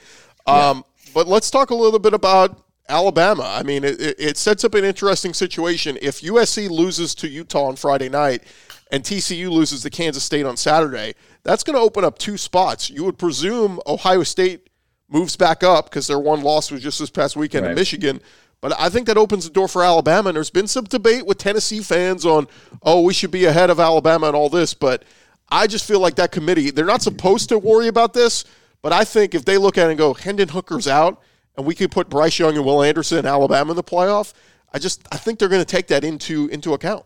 Um, 0.47 0.83
yeah. 1.05 1.11
But 1.13 1.27
let's 1.27 1.51
talk 1.51 1.69
a 1.69 1.75
little 1.75 1.99
bit 1.99 2.13
about 2.13 2.63
Alabama. 2.87 3.43
I 3.45 3.63
mean, 3.63 3.83
it, 3.83 3.99
it 3.99 4.37
sets 4.37 4.63
up 4.63 4.73
an 4.75 4.85
interesting 4.85 5.33
situation. 5.33 5.97
If 6.01 6.21
USC 6.21 6.69
loses 6.69 7.13
to 7.15 7.27
Utah 7.27 7.65
on 7.65 7.75
Friday 7.75 8.09
night 8.09 8.43
and 8.91 9.03
TCU 9.03 9.49
loses 9.49 9.81
to 9.83 9.89
Kansas 9.89 10.23
State 10.23 10.45
on 10.45 10.57
Saturday– 10.57 11.15
that's 11.43 11.63
going 11.63 11.75
to 11.75 11.81
open 11.81 12.03
up 12.03 12.17
two 12.17 12.37
spots. 12.37 12.89
You 12.89 13.03
would 13.05 13.17
presume 13.17 13.79
Ohio 13.87 14.23
State 14.23 14.69
moves 15.09 15.35
back 15.35 15.63
up 15.63 15.85
because 15.85 16.07
their 16.07 16.19
one 16.19 16.41
loss 16.41 16.71
was 16.71 16.81
just 16.81 16.99
this 16.99 17.09
past 17.09 17.35
weekend 17.35 17.63
right. 17.65 17.71
in 17.71 17.75
Michigan. 17.75 18.21
But 18.61 18.79
I 18.79 18.89
think 18.89 19.07
that 19.07 19.17
opens 19.17 19.45
the 19.45 19.51
door 19.51 19.67
for 19.67 19.83
Alabama. 19.83 20.29
And 20.29 20.35
there's 20.35 20.51
been 20.51 20.67
some 20.67 20.85
debate 20.85 21.25
with 21.25 21.39
Tennessee 21.39 21.81
fans 21.81 22.25
on, 22.25 22.47
oh, 22.83 23.01
we 23.01 23.13
should 23.13 23.31
be 23.31 23.45
ahead 23.45 23.69
of 23.69 23.79
Alabama 23.79 24.27
and 24.27 24.35
all 24.35 24.49
this. 24.49 24.73
But 24.73 25.03
I 25.49 25.65
just 25.65 25.85
feel 25.85 25.99
like 25.99 26.15
that 26.15 26.31
committee, 26.31 26.69
they're 26.69 26.85
not 26.85 27.01
supposed 27.01 27.49
to 27.49 27.57
worry 27.57 27.87
about 27.87 28.13
this. 28.13 28.45
But 28.81 28.93
I 28.93 29.03
think 29.03 29.35
if 29.35 29.45
they 29.45 29.57
look 29.57 29.77
at 29.77 29.87
it 29.87 29.91
and 29.91 29.97
go, 29.97 30.13
Hendon 30.13 30.49
Hooker's 30.49 30.87
out, 30.87 31.21
and 31.55 31.65
we 31.65 31.75
could 31.75 31.91
put 31.91 32.09
Bryce 32.09 32.39
Young 32.39 32.55
and 32.55 32.65
Will 32.65 32.81
Anderson 32.81 33.19
in 33.19 33.25
Alabama 33.25 33.71
in 33.71 33.75
the 33.75 33.83
playoff, 33.83 34.33
I 34.73 34.79
just 34.79 35.07
I 35.11 35.17
think 35.17 35.37
they're 35.37 35.49
going 35.49 35.61
to 35.61 35.65
take 35.65 35.87
that 35.87 36.03
into 36.03 36.47
into 36.47 36.73
account. 36.73 37.05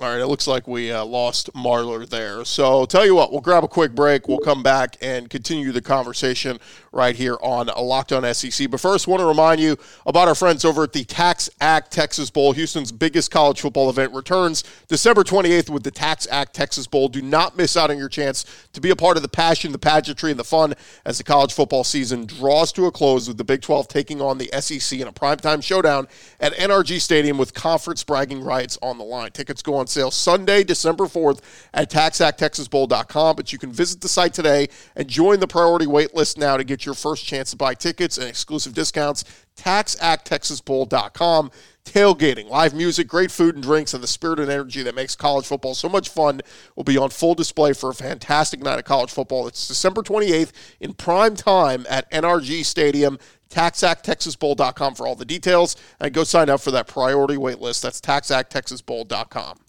All 0.00 0.10
right, 0.10 0.20
it 0.20 0.26
looks 0.26 0.48
like 0.48 0.66
we 0.66 0.90
uh, 0.90 1.04
lost 1.04 1.52
Marlar 1.52 2.08
there. 2.08 2.44
So, 2.44 2.84
tell 2.84 3.06
you 3.06 3.14
what, 3.14 3.30
we'll 3.30 3.40
grab 3.40 3.62
a 3.62 3.68
quick 3.68 3.94
break. 3.94 4.26
We'll 4.26 4.38
come 4.38 4.60
back 4.60 4.96
and 5.00 5.30
continue 5.30 5.70
the 5.70 5.80
conversation 5.80 6.58
right 6.90 7.14
here 7.14 7.36
on 7.40 7.68
Locked 7.68 8.12
On 8.12 8.34
SEC. 8.34 8.68
But 8.72 8.80
first, 8.80 9.06
want 9.06 9.20
to 9.20 9.26
remind 9.26 9.60
you 9.60 9.76
about 10.04 10.26
our 10.26 10.34
friends 10.34 10.64
over 10.64 10.82
at 10.82 10.92
the 10.92 11.04
Tax 11.04 11.48
Act 11.60 11.92
Texas 11.92 12.28
Bowl. 12.28 12.52
Houston's 12.52 12.90
biggest 12.90 13.30
college 13.30 13.60
football 13.60 13.88
event 13.88 14.12
returns 14.12 14.64
December 14.88 15.22
28th 15.22 15.70
with 15.70 15.84
the 15.84 15.92
Tax 15.92 16.26
Act 16.28 16.54
Texas 16.54 16.88
Bowl. 16.88 17.08
Do 17.08 17.22
not 17.22 17.56
miss 17.56 17.76
out 17.76 17.92
on 17.92 17.96
your 17.96 18.08
chance 18.08 18.44
to 18.72 18.80
be 18.80 18.90
a 18.90 18.96
part 18.96 19.16
of 19.16 19.22
the 19.22 19.28
passion, 19.28 19.70
the 19.70 19.78
pageantry, 19.78 20.32
and 20.32 20.40
the 20.40 20.44
fun 20.44 20.74
as 21.04 21.18
the 21.18 21.24
college 21.24 21.52
football 21.52 21.84
season 21.84 22.26
draws 22.26 22.72
to 22.72 22.86
a 22.86 22.90
close 22.90 23.28
with 23.28 23.38
the 23.38 23.44
Big 23.44 23.62
12 23.62 23.86
taking 23.86 24.20
on 24.20 24.38
the 24.38 24.50
SEC 24.60 24.98
in 24.98 25.06
a 25.06 25.12
primetime 25.12 25.62
showdown 25.62 26.08
at 26.40 26.52
NRG 26.54 27.00
Stadium 27.00 27.38
with 27.38 27.54
conference 27.54 28.02
bragging 28.02 28.42
rights 28.42 28.76
on 28.82 28.98
the 28.98 29.04
line. 29.04 29.30
Tickets 29.30 29.62
go 29.62 29.76
on 29.76 29.83
on 29.84 29.88
sale 29.88 30.10
Sunday, 30.10 30.64
December 30.64 31.04
4th 31.04 31.40
at 31.74 31.90
taxacttexasbowl.com. 31.90 33.36
But 33.36 33.52
you 33.52 33.58
can 33.58 33.70
visit 33.70 34.00
the 34.00 34.08
site 34.08 34.32
today 34.32 34.68
and 34.96 35.06
join 35.08 35.40
the 35.40 35.46
priority 35.46 35.86
wait 35.86 36.14
list 36.14 36.38
now 36.38 36.56
to 36.56 36.64
get 36.64 36.86
your 36.86 36.94
first 36.94 37.26
chance 37.26 37.50
to 37.50 37.56
buy 37.56 37.74
tickets 37.74 38.16
and 38.16 38.26
exclusive 38.26 38.72
discounts. 38.72 39.24
taxacttexasbowl.com 39.56 41.50
tailgating, 41.84 42.48
live 42.48 42.72
music, 42.72 43.06
great 43.06 43.30
food 43.30 43.54
and 43.54 43.62
drinks, 43.62 43.92
and 43.92 44.02
the 44.02 44.08
spirit 44.08 44.40
and 44.40 44.50
energy 44.50 44.82
that 44.82 44.94
makes 44.94 45.14
college 45.14 45.44
football 45.44 45.74
so 45.74 45.86
much 45.86 46.08
fun 46.08 46.40
will 46.76 46.82
be 46.82 46.96
on 46.96 47.10
full 47.10 47.34
display 47.34 47.74
for 47.74 47.90
a 47.90 47.94
fantastic 47.94 48.62
night 48.62 48.78
of 48.78 48.86
college 48.86 49.10
football. 49.10 49.46
It's 49.46 49.68
December 49.68 50.02
28th 50.02 50.52
in 50.80 50.94
prime 50.94 51.36
time 51.36 51.84
at 51.90 52.10
NRG 52.10 52.64
Stadium. 52.64 53.18
TaxActTexasBowl.com 53.50 54.94
for 54.94 55.06
all 55.06 55.14
the 55.14 55.24
details, 55.24 55.76
and 56.00 56.12
go 56.12 56.24
sign 56.24 56.48
up 56.48 56.60
for 56.60 56.72
that 56.72 56.88
priority 56.88 57.36
wait 57.36 57.60
list. 57.60 57.82
That's 57.82 58.00
TaxActTexasBowl.com. 58.00 59.63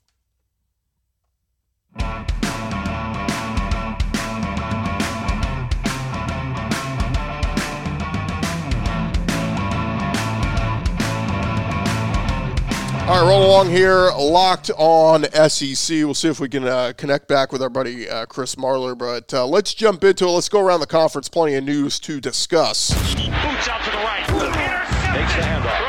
All 13.07 13.21
right, 13.21 13.29
roll 13.29 13.45
along 13.45 13.69
here. 13.69 14.09
Locked 14.17 14.71
on 14.77 15.25
SEC. 15.31 15.95
We'll 15.97 16.15
see 16.15 16.27
if 16.27 16.39
we 16.39 16.49
can 16.49 16.67
uh, 16.67 16.93
connect 16.97 17.27
back 17.27 17.51
with 17.51 17.61
our 17.61 17.69
buddy 17.69 18.09
uh, 18.09 18.25
Chris 18.25 18.55
Marlar. 18.55 18.97
But 18.97 19.31
uh, 19.31 19.45
let's 19.45 19.75
jump 19.75 20.03
into 20.03 20.25
it. 20.25 20.31
Let's 20.31 20.49
go 20.49 20.59
around 20.59 20.79
the 20.79 20.87
conference. 20.87 21.29
Plenty 21.29 21.53
of 21.53 21.63
news 21.65 21.99
to 21.99 22.19
discuss. 22.19 22.89
Boots 22.89 23.67
out 23.69 23.83
to 23.83 23.91
the 23.91 23.97
right. 23.97 24.25
Takes 24.25 25.35
the 25.35 25.41
handoff. 25.41 25.84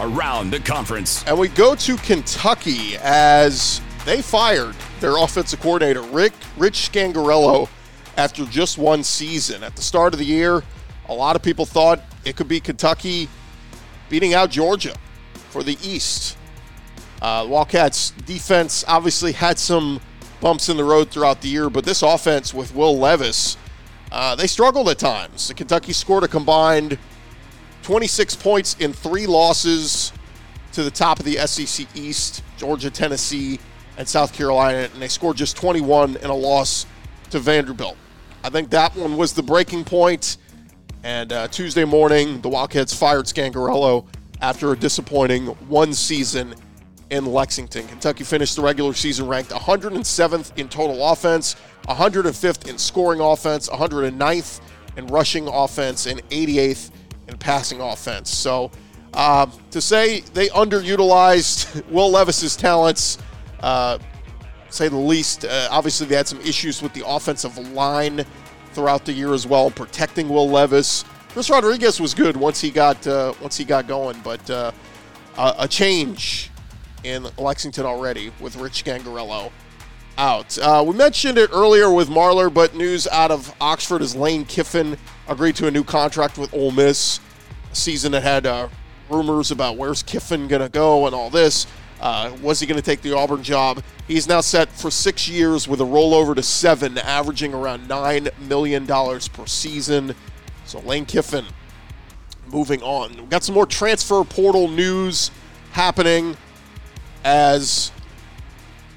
Around 0.00 0.50
the 0.50 0.60
conference. 0.60 1.22
And 1.26 1.38
we 1.38 1.48
go 1.48 1.74
to 1.74 1.96
Kentucky 1.98 2.96
as 3.02 3.82
they 4.06 4.22
fired 4.22 4.74
their 5.00 5.18
offensive 5.18 5.60
coordinator, 5.60 6.00
Rick 6.00 6.32
Rich 6.56 6.90
Scangarello, 6.90 7.68
after 8.16 8.46
just 8.46 8.78
one 8.78 9.04
season. 9.04 9.62
At 9.62 9.76
the 9.76 9.82
start 9.82 10.14
of 10.14 10.18
the 10.18 10.24
year, 10.24 10.62
a 11.08 11.14
lot 11.14 11.36
of 11.36 11.42
people 11.42 11.66
thought 11.66 12.00
it 12.24 12.34
could 12.34 12.48
be 12.48 12.60
Kentucky 12.60 13.28
beating 14.08 14.32
out 14.32 14.50
Georgia 14.50 14.94
for 15.50 15.62
the 15.62 15.76
East. 15.82 16.38
Uh, 17.20 17.46
Wildcats 17.46 18.12
defense 18.24 18.84
obviously 18.88 19.32
had 19.32 19.58
some 19.58 20.00
bumps 20.40 20.70
in 20.70 20.78
the 20.78 20.84
road 20.84 21.10
throughout 21.10 21.42
the 21.42 21.48
year, 21.48 21.68
but 21.68 21.84
this 21.84 22.02
offense 22.02 22.54
with 22.54 22.74
Will 22.74 22.98
Levis, 22.98 23.58
uh, 24.10 24.34
they 24.34 24.46
struggled 24.46 24.88
at 24.88 24.98
times. 24.98 25.48
The 25.48 25.54
Kentucky 25.54 25.92
scored 25.92 26.24
a 26.24 26.28
combined 26.28 26.98
26 27.82 28.36
points 28.36 28.76
in 28.78 28.92
three 28.92 29.26
losses 29.26 30.12
to 30.72 30.82
the 30.82 30.90
top 30.90 31.18
of 31.18 31.24
the 31.24 31.36
SEC 31.46 31.86
East, 31.96 32.42
Georgia, 32.56 32.90
Tennessee, 32.90 33.58
and 33.96 34.08
South 34.08 34.32
Carolina, 34.32 34.88
and 34.92 35.02
they 35.02 35.08
scored 35.08 35.36
just 35.36 35.56
21 35.56 36.16
in 36.16 36.30
a 36.30 36.34
loss 36.34 36.86
to 37.30 37.38
Vanderbilt. 37.38 37.96
I 38.42 38.50
think 38.50 38.70
that 38.70 38.96
one 38.96 39.16
was 39.16 39.32
the 39.34 39.42
breaking 39.42 39.84
point. 39.84 40.38
And 41.02 41.32
uh, 41.32 41.48
Tuesday 41.48 41.84
morning, 41.84 42.40
the 42.40 42.48
Wildcats 42.48 42.94
fired 42.94 43.24
Scangarello 43.24 44.06
after 44.40 44.72
a 44.72 44.76
disappointing 44.76 45.46
one 45.68 45.92
season 45.94 46.54
in 47.10 47.26
Lexington. 47.26 47.86
Kentucky 47.88 48.24
finished 48.24 48.56
the 48.56 48.62
regular 48.62 48.94
season 48.94 49.26
ranked 49.26 49.50
107th 49.50 50.56
in 50.58 50.68
total 50.68 51.10
offense, 51.10 51.56
105th 51.88 52.68
in 52.68 52.78
scoring 52.78 53.20
offense, 53.20 53.68
109th 53.68 54.60
in 54.96 55.06
rushing 55.08 55.48
offense, 55.48 56.06
and 56.06 56.26
88th 56.28 56.90
in 57.30 57.38
passing 57.38 57.80
offense. 57.80 58.30
So 58.30 58.70
uh, 59.14 59.46
to 59.70 59.80
say 59.80 60.20
they 60.20 60.48
underutilized 60.48 61.86
Will 61.90 62.10
Levis's 62.10 62.56
talents, 62.56 63.18
uh, 63.60 63.98
say 64.68 64.88
the 64.88 64.96
least. 64.96 65.44
Uh, 65.44 65.68
obviously, 65.70 66.06
they 66.06 66.16
had 66.16 66.28
some 66.28 66.40
issues 66.40 66.82
with 66.82 66.92
the 66.92 67.06
offensive 67.06 67.56
line 67.72 68.24
throughout 68.72 69.04
the 69.04 69.12
year 69.12 69.32
as 69.32 69.46
well, 69.46 69.70
protecting 69.70 70.28
Will 70.28 70.48
Levis. 70.48 71.04
Chris 71.30 71.50
Rodriguez 71.50 72.00
was 72.00 72.14
good 72.14 72.36
once 72.36 72.60
he 72.60 72.70
got 72.70 73.04
uh, 73.06 73.32
once 73.40 73.56
he 73.56 73.64
got 73.64 73.86
going, 73.86 74.20
but 74.22 74.48
uh, 74.50 74.72
a 75.36 75.66
change 75.66 76.50
in 77.04 77.26
Lexington 77.38 77.86
already 77.86 78.32
with 78.40 78.56
Rich 78.56 78.84
Scangarello 78.84 79.50
out. 80.18 80.58
Uh, 80.58 80.84
we 80.86 80.94
mentioned 80.94 81.38
it 81.38 81.50
earlier 81.52 81.90
with 81.92 82.08
Marlar, 82.08 82.52
but 82.52 82.74
news 82.74 83.06
out 83.08 83.30
of 83.30 83.54
Oxford 83.60 84.02
is 84.02 84.14
Lane 84.14 84.44
Kiffin 84.44 84.98
agreed 85.30 85.54
to 85.54 85.68
a 85.68 85.70
new 85.70 85.84
contract 85.84 86.36
with 86.36 86.52
Ole 86.52 86.72
Miss. 86.72 87.20
A 87.70 87.74
season 87.74 88.12
that 88.12 88.24
had 88.24 88.46
uh, 88.46 88.68
rumors 89.08 89.52
about 89.52 89.76
where's 89.76 90.02
Kiffin 90.02 90.48
going 90.48 90.60
to 90.60 90.68
go 90.68 91.06
and 91.06 91.14
all 91.14 91.30
this. 91.30 91.68
Uh, 92.00 92.36
was 92.42 92.58
he 92.58 92.66
going 92.66 92.80
to 92.80 92.84
take 92.84 93.00
the 93.02 93.14
Auburn 93.14 93.42
job? 93.42 93.82
He's 94.08 94.26
now 94.26 94.40
set 94.40 94.68
for 94.70 94.90
six 94.90 95.28
years 95.28 95.68
with 95.68 95.80
a 95.80 95.84
rollover 95.84 96.34
to 96.34 96.42
seven, 96.42 96.98
averaging 96.98 97.54
around 97.54 97.88
$9 97.88 98.48
million 98.48 98.86
per 98.86 99.46
season. 99.46 100.14
So 100.64 100.80
Lane 100.80 101.06
Kiffin 101.06 101.44
moving 102.48 102.82
on. 102.82 103.14
We've 103.16 103.30
got 103.30 103.44
some 103.44 103.54
more 103.54 103.66
transfer 103.66 104.24
portal 104.24 104.66
news 104.66 105.30
happening 105.70 106.36
as 107.22 107.92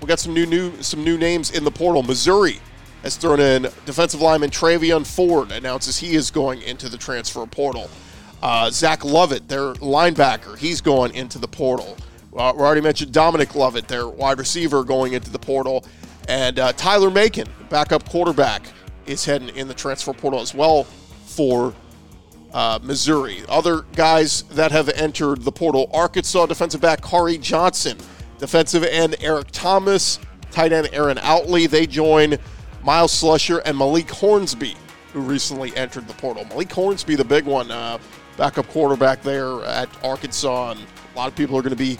we 0.02 0.08
got 0.08 0.19
some 0.19 0.34
new, 0.34 0.48
new 0.48 0.82
some 0.82 1.04
new 1.04 1.17
names 1.17 1.52
in 1.52 1.63
the 1.63 1.72
portal. 1.72 2.02
Missouri 2.02 2.60
has 3.04 3.18
thrown 3.18 3.39
in 3.39 3.63
defensive 3.86 4.22
lineman 4.22 4.50
Travion 4.50 5.06
Ford 5.06 5.52
announces 5.52 5.98
he 5.98 6.16
is 6.16 6.32
going 6.32 6.62
into 6.62 6.89
the 6.89 6.98
transfer 6.98 7.46
portal. 7.46 7.89
Uh, 8.42 8.70
Zach 8.70 9.06
Lovett, 9.06 9.48
their 9.48 9.74
linebacker, 9.76 10.58
he's 10.58 10.82
going 10.82 11.13
into 11.13 11.38
the 11.38 11.48
portal. 11.48 11.98
Uh, 12.36 12.52
we 12.56 12.62
already 12.63 12.82
mentioned 12.82 13.12
Dominic 13.12 13.56
Lovett, 13.56 13.88
their 13.88 14.08
wide 14.08 14.39
receiver, 14.39 14.84
going 14.84 15.13
into 15.13 15.30
the 15.30 15.39
portal. 15.39 15.86
And 16.28 16.58
uh, 16.58 16.74
Tyler 16.74 17.12
Macon, 17.12 17.48
backup 17.70 18.10
quarterback, 18.10 18.66
is 19.06 19.24
heading 19.26 19.50
in 19.50 19.68
the 19.68 19.74
transfer 19.74 20.13
portal 20.13 20.39
as 20.39 20.54
well 20.54 20.86
for 21.26 21.74
uh, 22.54 22.80
Missouri. 22.82 23.44
Other 23.50 23.82
guys 23.96 24.44
that 24.44 24.72
have 24.72 24.89
entered 24.89 25.44
the 25.44 25.52
portal 25.52 25.89
Arkansas 25.94 26.46
defensive 26.46 26.82
back 26.82 27.02
Khari 27.02 27.39
Johnson, 27.42 27.98
defensive 28.39 28.84
end 28.84 29.16
Eric 29.20 29.48
Thomas, 29.52 30.20
tight 30.52 30.72
end 30.72 30.89
Aaron 30.94 31.18
Outley. 31.18 31.70
They 31.70 31.86
join 31.86 32.38
Myles 32.84 33.13
Slusher 33.13 33.62
and 33.65 33.78
Malik 33.78 34.10
Hornsby, 34.10 34.76
who 35.13 35.22
recently 35.22 35.76
entered 35.78 36.08
the 36.08 36.13
portal. 36.15 36.46
Malik 36.46 36.72
Hornsby, 36.72 37.15
the 37.15 37.24
big 37.24 37.46
one, 37.46 37.72
uh, 37.72 37.98
backup 38.38 38.67
quarterback 38.67 39.22
there 39.22 39.63
at 39.63 39.89
Arkansas. 40.04 40.72
And 40.72 40.80
a 40.82 41.17
lot 41.17 41.30
of 41.30 41.36
people 41.36 41.58
are 41.58 41.62
going 41.62 41.72
to 41.72 41.76
be 41.76 41.98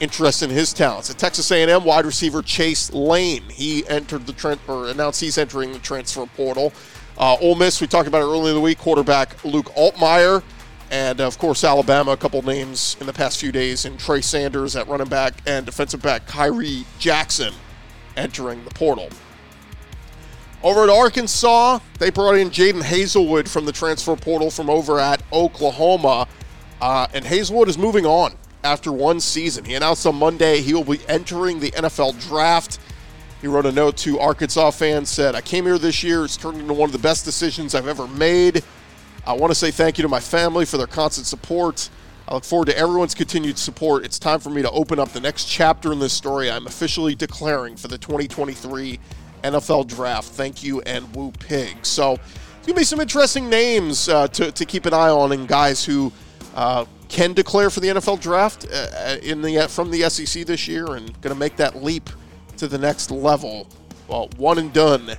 interested 0.00 0.50
in 0.50 0.56
his 0.56 0.72
talents. 0.72 1.10
At 1.10 1.18
Texas 1.18 1.50
A&M 1.50 1.84
wide 1.84 2.06
receiver 2.06 2.42
Chase 2.42 2.92
Lane, 2.92 3.42
he 3.50 3.86
entered 3.88 4.26
the 4.26 4.32
trend 4.32 4.60
or 4.66 4.88
announced 4.88 5.20
he's 5.20 5.38
entering 5.38 5.72
the 5.72 5.78
transfer 5.78 6.26
portal. 6.36 6.72
Uh, 7.18 7.36
Ole 7.40 7.54
Miss, 7.54 7.80
we 7.80 7.86
talked 7.86 8.08
about 8.08 8.22
it 8.22 8.24
earlier 8.24 8.48
in 8.48 8.54
the 8.54 8.60
week. 8.60 8.78
Quarterback 8.78 9.44
Luke 9.44 9.66
Altmyer, 9.76 10.42
and 10.90 11.20
of 11.20 11.38
course 11.38 11.62
Alabama. 11.64 12.12
A 12.12 12.16
couple 12.16 12.40
names 12.42 12.96
in 13.00 13.06
the 13.06 13.12
past 13.12 13.38
few 13.38 13.52
days 13.52 13.84
and 13.84 13.98
Trey 13.98 14.22
Sanders 14.22 14.74
at 14.74 14.88
running 14.88 15.08
back 15.08 15.34
and 15.46 15.66
defensive 15.66 16.00
back 16.00 16.26
Khyree 16.26 16.84
Jackson 16.98 17.52
entering 18.16 18.64
the 18.64 18.70
portal. 18.70 19.08
Over 20.62 20.84
at 20.84 20.90
Arkansas, 20.90 21.80
they 21.98 22.10
brought 22.10 22.36
in 22.36 22.50
Jadon 22.50 22.82
Haselwood 22.82 23.48
from 23.48 23.64
the 23.64 23.72
transfer 23.72 24.14
portal 24.14 24.48
from 24.48 24.70
over 24.70 25.00
at 25.00 25.20
Oklahoma, 25.32 26.28
uh, 26.80 27.08
and 27.12 27.24
Haselwood 27.24 27.66
is 27.66 27.76
moving 27.76 28.06
on 28.06 28.34
after 28.62 28.92
one 28.92 29.18
season. 29.18 29.64
He 29.64 29.74
announced 29.74 30.06
on 30.06 30.14
Monday 30.14 30.60
he 30.60 30.72
will 30.72 30.84
be 30.84 31.00
entering 31.08 31.58
the 31.58 31.72
NFL 31.72 32.28
draft. 32.28 32.78
He 33.40 33.48
wrote 33.48 33.66
a 33.66 33.72
note 33.72 33.96
to 33.98 34.20
Arkansas 34.20 34.70
fans, 34.70 35.08
said, 35.08 35.34
I 35.34 35.40
came 35.40 35.64
here 35.64 35.78
this 35.78 36.04
year. 36.04 36.24
It's 36.24 36.36
turned 36.36 36.60
into 36.60 36.74
one 36.74 36.88
of 36.88 36.92
the 36.92 36.98
best 37.00 37.24
decisions 37.24 37.74
I've 37.74 37.88
ever 37.88 38.06
made. 38.06 38.62
I 39.26 39.32
want 39.32 39.50
to 39.50 39.56
say 39.56 39.72
thank 39.72 39.98
you 39.98 40.02
to 40.02 40.08
my 40.08 40.20
family 40.20 40.64
for 40.64 40.76
their 40.76 40.86
constant 40.86 41.26
support. 41.26 41.90
I 42.28 42.34
look 42.34 42.44
forward 42.44 42.66
to 42.66 42.78
everyone's 42.78 43.16
continued 43.16 43.58
support. 43.58 44.04
It's 44.04 44.20
time 44.20 44.38
for 44.38 44.50
me 44.50 44.62
to 44.62 44.70
open 44.70 45.00
up 45.00 45.08
the 45.08 45.20
next 45.20 45.46
chapter 45.46 45.92
in 45.92 45.98
this 45.98 46.12
story. 46.12 46.48
I'm 46.48 46.68
officially 46.68 47.16
declaring 47.16 47.76
for 47.76 47.88
the 47.88 47.98
2023 47.98 49.00
NFL 49.42 49.88
draft. 49.88 50.28
Thank 50.28 50.62
you 50.62 50.80
and 50.82 51.14
woo 51.14 51.32
pig. 51.32 51.84
So, 51.84 52.18
it's 52.62 52.68
going 52.68 52.76
to 52.76 52.80
be 52.80 52.84
some 52.84 53.00
interesting 53.00 53.50
names 53.50 54.08
uh, 54.08 54.28
to, 54.28 54.52
to 54.52 54.64
keep 54.64 54.86
an 54.86 54.94
eye 54.94 55.08
on 55.08 55.32
and 55.32 55.48
guys 55.48 55.84
who 55.84 56.12
uh, 56.54 56.84
can 57.08 57.32
declare 57.32 57.70
for 57.70 57.80
the 57.80 57.88
NFL 57.88 58.20
draft 58.20 58.66
uh, 58.72 58.86
uh 58.94 59.16
in 59.20 59.42
the 59.42 59.58
uh, 59.58 59.66
from 59.66 59.90
the 59.90 60.08
SEC 60.08 60.46
this 60.46 60.68
year 60.68 60.94
and 60.94 61.08
going 61.20 61.34
to 61.34 61.38
make 61.38 61.56
that 61.56 61.82
leap 61.82 62.08
to 62.58 62.68
the 62.68 62.78
next 62.78 63.10
level. 63.10 63.66
Well, 64.06 64.30
one 64.36 64.58
and 64.58 64.72
done 64.72 65.10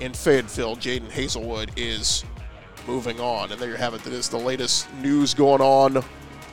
in 0.00 0.12
Fayetteville. 0.12 0.74
Jadon 0.74 1.08
Haselwood 1.08 1.70
is 1.76 2.24
moving 2.88 3.20
on, 3.20 3.52
and 3.52 3.60
there 3.60 3.70
you 3.70 3.76
have 3.76 3.94
it. 3.94 4.02
That 4.02 4.12
is 4.12 4.28
the 4.28 4.38
latest 4.38 4.92
news 4.94 5.34
going 5.34 5.60
on 5.60 6.02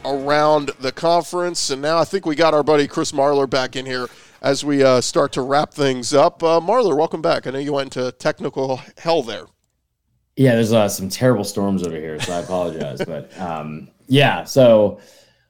around 0.06 0.70
the 0.80 0.92
conference. 0.92 1.72
And 1.72 1.82
now 1.82 1.98
I 1.98 2.06
think 2.06 2.28
we 2.28 2.36
got 2.36 2.54
our 2.54 2.62
buddy 2.64 2.88
Chris 2.88 3.12
Marlar 3.12 3.50
back 3.50 3.76
in 3.76 3.86
here 3.86 4.08
as 4.42 4.64
we 4.64 4.84
uh, 4.84 5.02
start 5.02 5.32
to 5.34 5.42
wrap 5.42 5.74
things 5.74 6.14
up. 6.14 6.44
Uh, 6.44 6.60
Marlar, 6.60 6.96
welcome 6.98 7.22
back. 7.22 7.48
I 7.48 7.52
know 7.52 7.60
you 7.60 7.74
went 7.74 7.96
into 7.96 8.12
technical 8.14 8.82
hell 8.98 9.24
there. 9.24 9.46
Yeah, 10.36 10.56
there's 10.56 10.72
uh, 10.72 10.88
some 10.88 11.10
terrible 11.10 11.44
storms 11.44 11.84
over 11.84 11.96
here, 11.96 12.20
so 12.22 12.34
I 12.34 12.40
apologize. 12.40 13.04
but 13.06 13.38
um, 13.40 13.90
yeah, 14.08 14.46
so 14.46 15.00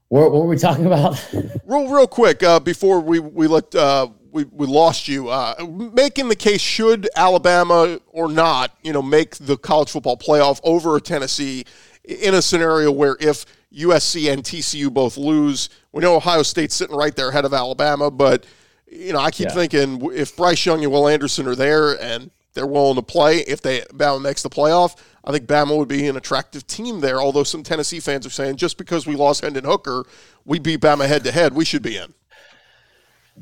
what, 0.07 0.31
what, 0.31 0.41
were 0.41 0.47
we 0.47 0.57
talking 0.57 0.87
about? 0.87 1.23
real, 1.65 1.87
real 1.87 2.07
quick 2.07 2.41
uh, 2.41 2.59
before 2.59 2.99
we 2.99 3.19
we 3.19 3.45
let 3.45 3.73
uh, 3.75 4.07
we 4.31 4.45
we 4.45 4.65
lost 4.65 5.07
you. 5.07 5.29
Uh, 5.29 5.53
making 5.93 6.29
the 6.29 6.35
case 6.35 6.61
should 6.61 7.07
Alabama 7.15 7.99
or 8.07 8.31
not, 8.31 8.75
you 8.81 8.91
know, 8.91 9.03
make 9.03 9.35
the 9.35 9.57
college 9.57 9.91
football 9.91 10.17
playoff 10.17 10.59
over 10.63 10.99
Tennessee 10.99 11.65
in 12.03 12.33
a 12.33 12.41
scenario 12.41 12.91
where 12.91 13.15
if 13.19 13.45
USC 13.71 14.31
and 14.33 14.43
TCU 14.43 14.91
both 14.91 15.17
lose, 15.17 15.69
we 15.91 16.01
know 16.01 16.15
Ohio 16.15 16.41
State's 16.41 16.73
sitting 16.73 16.95
right 16.95 17.15
there 17.15 17.29
ahead 17.29 17.45
of 17.45 17.53
Alabama, 17.53 18.09
but 18.09 18.45
you 18.91 19.13
know, 19.13 19.19
I 19.19 19.31
keep 19.31 19.47
yeah. 19.47 19.53
thinking 19.53 20.11
if 20.13 20.35
Bryce 20.35 20.65
Young 20.65 20.83
and 20.83 20.91
Will 20.91 21.07
Anderson 21.07 21.47
are 21.47 21.55
there 21.55 22.01
and 22.01 22.31
they're 22.53 22.67
willing 22.67 22.95
to 22.95 23.01
play 23.01 23.37
if 23.39 23.61
they 23.61 23.81
Bama 23.93 24.21
makes 24.21 24.43
the 24.43 24.49
playoff. 24.49 24.97
I 25.23 25.31
think 25.31 25.47
Bama 25.47 25.77
would 25.77 25.87
be 25.87 26.07
an 26.07 26.17
attractive 26.17 26.65
team 26.65 27.01
there. 27.01 27.21
Although 27.21 27.43
some 27.43 27.63
Tennessee 27.63 27.99
fans 27.99 28.25
are 28.25 28.31
saying 28.31 28.55
just 28.55 28.77
because 28.77 29.05
we 29.05 29.15
lost 29.15 29.41
Hendon 29.41 29.65
Hooker, 29.65 30.05
we 30.45 30.59
beat 30.59 30.81
Bama 30.81 31.07
head 31.07 31.23
to 31.25 31.31
head, 31.31 31.53
we 31.53 31.65
should 31.65 31.83
be 31.83 31.97
in. 31.97 32.13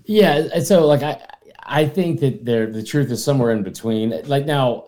Yeah, 0.05 0.47
and 0.53 0.65
so 0.65 0.85
like 0.85 1.03
I 1.03 1.25
I 1.63 1.87
think 1.87 2.19
that 2.19 2.45
there 2.45 2.71
the 2.71 2.83
truth 2.83 3.11
is 3.11 3.23
somewhere 3.23 3.51
in 3.51 3.63
between. 3.63 4.21
Like 4.25 4.45
now, 4.45 4.87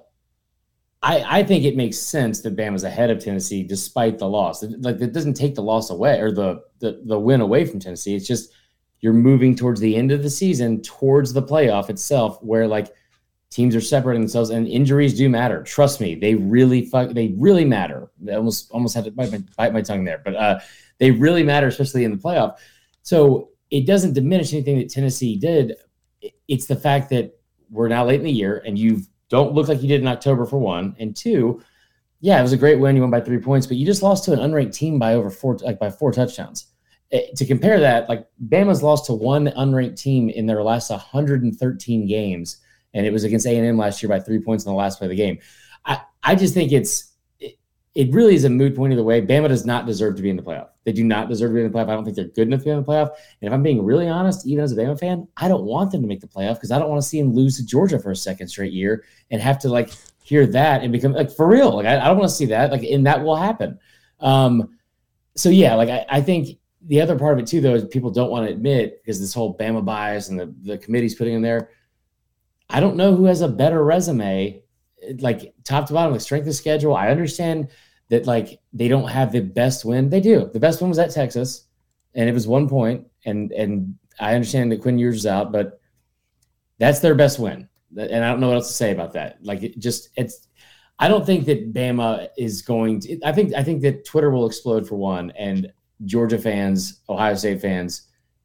I, 1.02 1.40
I 1.40 1.44
think 1.44 1.64
it 1.64 1.76
makes 1.76 1.98
sense 1.98 2.42
that 2.42 2.56
Bama's 2.56 2.84
ahead 2.84 3.10
of 3.10 3.24
Tennessee 3.24 3.64
despite 3.64 4.18
the 4.20 4.28
loss. 4.28 4.64
Like 4.64 5.00
it 5.02 5.14
doesn't 5.14 5.36
take 5.36 5.56
the 5.56 5.64
loss 5.64 5.90
away 5.90 6.20
or 6.20 6.32
the, 6.32 6.62
the 6.80 7.02
the 7.06 7.20
win 7.20 7.42
away 7.42 7.66
from 7.66 7.80
Tennessee. 7.80 8.16
It's 8.16 8.28
just 8.28 8.52
you're 9.02 9.14
moving 9.14 9.56
towards 9.56 9.80
the 9.80 9.96
end 9.96 10.12
of 10.12 10.24
the 10.24 10.30
season, 10.30 10.82
towards 10.82 11.34
the 11.34 11.44
playoff 11.44 11.90
itself, 11.90 12.42
where 12.44 12.68
like 12.68 12.94
teams 13.50 13.76
are 13.76 13.82
separating 13.82 14.22
themselves 14.22 14.50
and 14.50 14.68
injuries 14.68 15.18
do 15.18 15.30
matter. 15.30 15.64
Trust 15.64 16.02
me, 16.02 16.16
they 16.16 16.36
really 16.36 16.86
fuck, 16.86 17.12
they 17.12 17.34
really 17.38 17.66
matter. 17.66 18.10
I 18.30 18.36
almost 18.36 18.72
almost 18.72 18.96
had 18.96 19.06
to 19.06 19.12
bite 19.12 19.32
my, 19.32 19.42
bite 19.58 19.74
my 19.74 19.82
tongue 19.82 20.04
there, 20.04 20.22
but 20.24 20.36
uh, 20.36 20.60
they 21.00 21.12
really 21.12 21.44
matter, 21.44 21.68
especially 21.68 22.04
in 22.04 22.12
the 22.12 22.18
playoff. 22.18 22.58
So 23.02 23.50
it 23.72 23.88
doesn't 23.88 24.14
diminish 24.14 24.54
anything 24.54 24.78
that 24.80 24.90
Tennessee 24.90 25.36
did. 25.38 25.76
It's 26.48 26.66
the 26.68 26.76
fact 26.76 27.10
that 27.12 27.40
we're 27.70 27.88
now 27.88 28.06
late 28.06 28.20
in 28.20 28.26
the 28.26 28.32
year 28.32 28.62
and 28.66 28.78
you 28.78 29.02
don't 29.30 29.54
look 29.54 29.68
like 29.68 29.82
you 29.82 29.88
did 29.88 30.02
in 30.02 30.08
October 30.08 30.46
for 30.46 30.58
one, 30.58 30.96
and 31.00 31.16
two, 31.16 31.62
yeah, 32.20 32.40
it 32.40 32.42
was 32.42 32.52
a 32.52 32.58
great 32.58 32.80
win. 32.80 32.96
You 32.96 33.02
won 33.02 33.12
by 33.12 33.22
three 33.22 33.38
points, 33.38 33.66
but 33.66 33.78
you 33.78 33.86
just 33.86 34.04
lost 34.04 34.26
to 34.26 34.34
an 34.34 34.40
unranked 34.40 34.74
team 34.74 35.00
by 35.00 35.14
over 35.14 35.30
four, 35.30 35.56
like 35.58 35.80
by 35.80 35.90
four 35.90 36.12
touchdowns. 36.12 36.68
Eh, 37.12 37.28
to 37.36 37.46
compare 37.46 37.80
that, 37.80 38.08
like 38.08 38.28
Bama's 38.50 38.84
lost 38.84 39.08
to 39.08 39.14
one 39.14 39.48
unranked 39.48 40.00
team 40.00 40.30
in 40.30 40.46
their 40.46 40.64
last 40.64 40.90
113 40.92 42.08
games 42.08 42.62
and 42.94 43.06
it 43.06 43.12
was 43.12 43.24
against 43.24 43.46
A 43.46 43.58
and 43.58 43.66
M 43.66 43.78
last 43.78 44.02
year 44.02 44.10
by 44.10 44.20
three 44.20 44.40
points 44.40 44.66
in 44.66 44.72
the 44.72 44.78
last 44.78 44.98
play 44.98 45.06
of 45.06 45.10
the 45.10 45.16
game. 45.16 45.40
I 45.86 46.02
I 46.24 46.36
just 46.36 46.54
think 46.54 46.72
it's 46.72 47.14
it, 47.40 47.58
it 47.96 48.14
really 48.14 48.36
is 48.36 48.44
a 48.44 48.50
moot 48.50 48.76
point 48.76 48.94
either 48.94 49.04
way. 49.04 49.22
Bama 49.22 49.48
does 49.48 49.66
not 49.66 49.86
deserve 49.86 50.16
to 50.18 50.22
be 50.22 50.30
in 50.30 50.36
the 50.36 50.44
playoff. 50.44 50.70
They 50.86 50.92
do 50.92 51.04
not 51.04 51.30
deserve 51.30 51.52
to 51.52 51.56
be 51.56 51.62
in 51.62 51.72
the 51.72 51.78
playoff. 51.78 51.90
I 51.90 51.96
don't 51.96 52.04
think 52.04 52.16
they're 52.16 52.26
good 52.26 52.48
enough 52.48 52.60
to 52.60 52.66
be 52.66 52.72
in 52.72 52.78
the 52.78 52.84
playoff. 52.84 53.10
And 53.42 53.48
if 53.48 53.54
I'm 53.54 53.64
being 53.64 53.84
really 53.84 54.08
honest, 54.08 54.48
even 54.48 54.64
as 54.64 54.72
a 54.72 54.76
Bama 54.76 55.00
fan, 55.00 55.28
I 55.38 55.48
don't 55.48 55.64
want 55.64 55.92
them 55.92 56.02
to 56.02 56.08
make 56.08 56.22
the 56.22 56.28
playoff 56.28 56.56
because 56.56 56.72
I 56.72 56.80
don't 56.80 56.90
want 56.90 57.02
to 57.02 57.08
see 57.08 57.22
them 57.22 57.34
lose 57.34 57.58
to 57.58 57.66
Georgia 57.66 58.00
for 58.00 58.12
a 58.12 58.16
second 58.16 58.48
straight 58.48 58.74
year 58.74 59.04
and 59.32 59.42
have 59.42 59.60
to 59.60 59.70
like 59.70 59.92
hear 60.24 60.46
that 60.48 60.84
and 60.84 60.92
become 60.92 61.14
like 61.14 61.32
for 61.32 61.48
real. 61.48 61.76
Like 61.76 61.86
I, 61.86 62.00
I 62.00 62.06
don't 62.06 62.18
want 62.18 62.30
to 62.30 62.36
see 62.36 62.46
that. 62.48 62.72
Like 62.72 62.84
and 62.84 63.06
that 63.06 63.24
will 63.24 63.36
happen. 63.36 63.80
Um, 64.20 64.78
so 65.36 65.50
yeah, 65.50 65.76
like 65.76 65.90
I, 65.90 66.06
I 66.10 66.22
think 66.22 66.59
the 66.82 67.02
other 67.02 67.18
part 67.18 67.34
of 67.34 67.44
it 67.44 67.48
too, 67.48 67.62
though, 67.62 67.76
is 67.76 67.86
people 67.86 68.10
don't 68.10 68.32
want 68.32 68.48
to 68.48 68.54
admit 68.54 69.02
because 69.04 69.20
this 69.20 69.34
whole 69.34 69.58
Bama 69.58 69.84
bias 69.84 70.30
and 70.30 70.40
the, 70.40 70.54
the 70.64 70.78
committee's 70.78 71.16
putting 71.16 71.34
in 71.36 71.42
there 71.42 71.70
I 72.70 72.80
don't 72.80 72.96
know 72.96 73.16
who 73.16 73.26
has 73.26 73.42
a 73.42 73.48
better 73.48 73.84
resume, 73.84 74.62
like 75.20 75.54
top 75.64 75.88
to 75.88 75.94
bottom, 75.94 76.12
like 76.12 76.22
strength 76.22 76.48
of 76.48 76.56
schedule. 76.56 76.96
I 76.96 77.10
understand 77.10 77.70
that 78.10 78.28
like 78.28 78.60
they 78.74 78.88
don't 78.88 79.10
have 79.10 79.32
the 79.32 79.42
best 79.42 79.86
win. 79.86 80.10
They 80.10 80.22
do. 80.22 80.50
The 80.54 80.60
best 80.60 80.80
win 80.80 80.90
was 80.90 81.00
at 81.00 81.12
Texas, 81.12 81.66
and 82.14 82.30
it 82.30 82.34
was 82.34 82.48
one 82.48 82.70
point. 82.70 83.08
And 83.26 83.52
and 83.52 83.96
I 84.20 84.36
understand 84.36 84.72
that 84.72 84.82
Quinn 84.82 85.00
Ewers 85.00 85.18
is 85.18 85.26
out, 85.26 85.52
but 85.52 85.80
that's 86.78 87.00
their 87.00 87.16
best 87.16 87.40
win. 87.40 87.68
And 87.98 88.24
I 88.24 88.30
don't 88.30 88.40
know 88.40 88.50
what 88.50 88.58
else 88.58 88.68
to 88.68 88.74
say 88.74 88.92
about 88.92 89.14
that. 89.14 89.40
Like 89.42 89.64
it 89.64 89.80
just 89.80 90.10
it's. 90.16 90.48
I 91.02 91.08
don't 91.08 91.26
think 91.26 91.46
that 91.46 91.74
Bama 91.74 92.28
is 92.38 92.62
going 92.62 93.00
to. 93.02 93.20
I 93.24 93.32
think 93.32 93.54
I 93.56 93.64
think 93.64 93.82
that 93.82 94.06
Twitter 94.06 94.30
will 94.30 94.46
explode 94.46 94.88
for 94.88 94.96
one, 94.96 95.32
and 95.32 95.72
Georgia 96.06 96.38
fans, 96.38 97.02
Ohio 97.10 97.36
State 97.36 97.62
fans, 97.62 98.04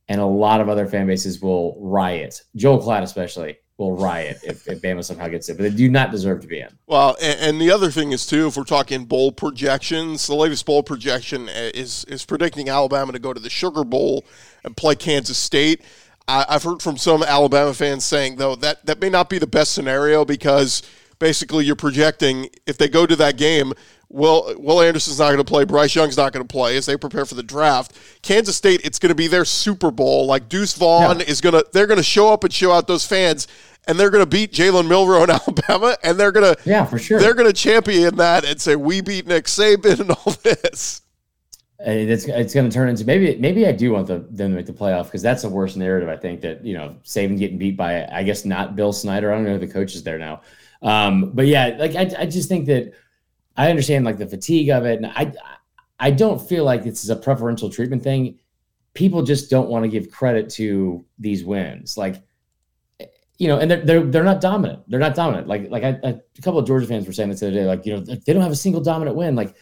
and 0.08 0.20
a 0.20 0.26
lot 0.26 0.60
of 0.60 0.68
other 0.68 0.86
fan 0.86 1.06
bases 1.06 1.40
will 1.40 1.76
riot. 1.80 2.42
Joel 2.56 2.82
Klatt 2.82 3.02
especially 3.02 3.56
will 3.76 3.96
riot 3.96 4.38
if, 4.44 4.68
if 4.68 4.80
Bama 4.80 5.02
somehow 5.02 5.28
gets 5.28 5.48
it, 5.48 5.56
but 5.56 5.64
they 5.64 5.70
do 5.70 5.90
not 5.90 6.10
deserve 6.10 6.40
to 6.42 6.46
be 6.46 6.60
in. 6.60 6.68
Well, 6.86 7.16
and, 7.20 7.40
and, 7.40 7.60
the 7.60 7.70
other 7.70 7.90
thing 7.90 8.12
is 8.12 8.26
too, 8.26 8.46
if 8.46 8.56
we're 8.56 8.64
talking 8.64 9.04
bowl 9.04 9.32
projections, 9.32 10.26
the 10.26 10.34
latest 10.34 10.64
bowl 10.64 10.82
projection 10.82 11.48
uh, 11.48 11.70
is 11.74 12.04
is 12.04 12.24
predicting 12.24 12.68
Alabama 12.68 13.12
to 13.12 13.18
go 13.18 13.32
to 13.32 13.40
the 13.40 13.50
Sugar 13.50 13.84
Bowl 13.84 14.24
and 14.64 14.76
play 14.76 14.94
Kansas 14.94 15.38
State. 15.38 15.82
I, 16.28 16.46
I've 16.48 16.62
heard 16.62 16.82
from 16.82 16.96
some 16.96 17.22
Alabama 17.22 17.74
fans 17.74 18.04
saying 18.04 18.36
though 18.36 18.54
that 18.56 18.86
that 18.86 19.00
may 19.00 19.10
not 19.10 19.28
be 19.28 19.38
the 19.38 19.46
best 19.46 19.72
scenario 19.72 20.24
because 20.24 20.82
basically 21.18 21.64
you're 21.64 21.76
projecting 21.76 22.50
if 22.66 22.78
they 22.78 22.88
go 22.88 23.06
to 23.06 23.16
that 23.16 23.36
game. 23.36 23.72
Will 24.14 24.54
Will 24.58 24.80
Anderson's 24.80 25.18
not 25.18 25.26
going 25.26 25.38
to 25.38 25.44
play. 25.44 25.64
Bryce 25.64 25.94
Young's 25.96 26.16
not 26.16 26.32
going 26.32 26.46
to 26.46 26.50
play 26.50 26.76
as 26.76 26.86
they 26.86 26.96
prepare 26.96 27.26
for 27.26 27.34
the 27.34 27.42
draft. 27.42 27.98
Kansas 28.22 28.56
State, 28.56 28.80
it's 28.84 29.00
going 29.00 29.08
to 29.08 29.14
be 29.14 29.26
their 29.26 29.44
Super 29.44 29.90
Bowl. 29.90 30.26
Like 30.26 30.48
Deuce 30.48 30.74
Vaughn 30.74 31.18
yeah. 31.18 31.26
is 31.26 31.40
going 31.40 31.54
to, 31.54 31.66
they're 31.72 31.88
going 31.88 31.98
to 31.98 32.04
show 32.04 32.32
up 32.32 32.44
and 32.44 32.52
show 32.52 32.70
out 32.70 32.86
those 32.86 33.04
fans, 33.04 33.48
and 33.88 33.98
they're 33.98 34.10
going 34.10 34.22
to 34.22 34.30
beat 34.30 34.52
Jalen 34.52 34.86
Milroe 34.86 35.24
in 35.24 35.30
Alabama, 35.30 35.96
and 36.04 36.18
they're 36.18 36.30
going 36.30 36.54
to, 36.54 36.62
yeah, 36.64 36.84
for 36.84 36.96
sure, 36.96 37.18
they're 37.18 37.34
going 37.34 37.48
to 37.48 37.52
champion 37.52 38.14
that 38.16 38.44
and 38.44 38.60
say 38.60 38.76
we 38.76 39.00
beat 39.00 39.26
Nick 39.26 39.46
Saban 39.46 39.98
and 39.98 40.12
all 40.12 40.32
this. 40.44 41.02
It's, 41.80 42.24
it's 42.26 42.54
going 42.54 42.70
to 42.70 42.72
turn 42.72 42.88
into 42.88 43.04
maybe 43.04 43.36
maybe 43.36 43.66
I 43.66 43.72
do 43.72 43.90
want 43.90 44.06
the, 44.06 44.20
them 44.30 44.52
to 44.52 44.56
make 44.56 44.66
the 44.66 44.72
playoff 44.72 45.06
because 45.06 45.22
that's 45.22 45.42
a 45.42 45.48
worse 45.48 45.74
narrative. 45.74 46.08
I 46.08 46.16
think 46.16 46.40
that 46.42 46.64
you 46.64 46.74
know 46.74 46.96
Saban 47.04 47.36
getting 47.36 47.58
beat 47.58 47.76
by 47.76 48.06
I 48.06 48.22
guess 48.22 48.44
not 48.44 48.76
Bill 48.76 48.92
Snyder. 48.92 49.32
I 49.32 49.34
don't 49.34 49.44
know 49.44 49.58
the 49.58 49.66
coach 49.66 49.96
is 49.96 50.04
there 50.04 50.20
now, 50.20 50.42
um, 50.82 51.32
but 51.34 51.48
yeah, 51.48 51.74
like 51.76 51.96
I, 51.96 52.22
I 52.22 52.26
just 52.26 52.48
think 52.48 52.66
that 52.66 52.92
I 53.56 53.70
understand 53.70 54.04
like 54.04 54.18
the 54.18 54.26
fatigue 54.26 54.70
of 54.70 54.84
it, 54.84 54.96
and 54.96 55.06
I 55.06 55.32
I 55.98 56.10
don't 56.10 56.40
feel 56.40 56.64
like 56.64 56.82
this 56.82 57.04
is 57.04 57.10
a 57.10 57.16
preferential 57.16 57.70
treatment 57.70 58.02
thing. 58.02 58.38
People 58.94 59.22
just 59.22 59.50
don't 59.50 59.68
want 59.68 59.84
to 59.84 59.88
give 59.88 60.10
credit 60.10 60.50
to 60.50 61.04
these 61.18 61.44
wins, 61.44 61.96
like 61.96 62.22
you 63.38 63.48
know, 63.48 63.58
and 63.58 63.70
they're 63.70 63.84
they're 63.84 64.02
they're 64.02 64.24
not 64.24 64.40
dominant. 64.40 64.82
They're 64.88 65.00
not 65.00 65.14
dominant. 65.14 65.48
Like 65.48 65.70
like 65.70 65.82
I, 65.82 65.98
I, 66.04 66.20
a 66.38 66.42
couple 66.42 66.60
of 66.60 66.66
Georgia 66.66 66.86
fans 66.86 67.06
were 67.06 67.12
saying 67.12 67.30
this 67.30 67.40
the 67.40 67.48
other 67.48 67.56
day, 67.56 67.64
like 67.64 67.84
you 67.86 67.94
know 67.94 68.00
they 68.00 68.32
don't 68.32 68.42
have 68.42 68.52
a 68.52 68.56
single 68.56 68.80
dominant 68.80 69.16
win. 69.16 69.34
Like 69.34 69.54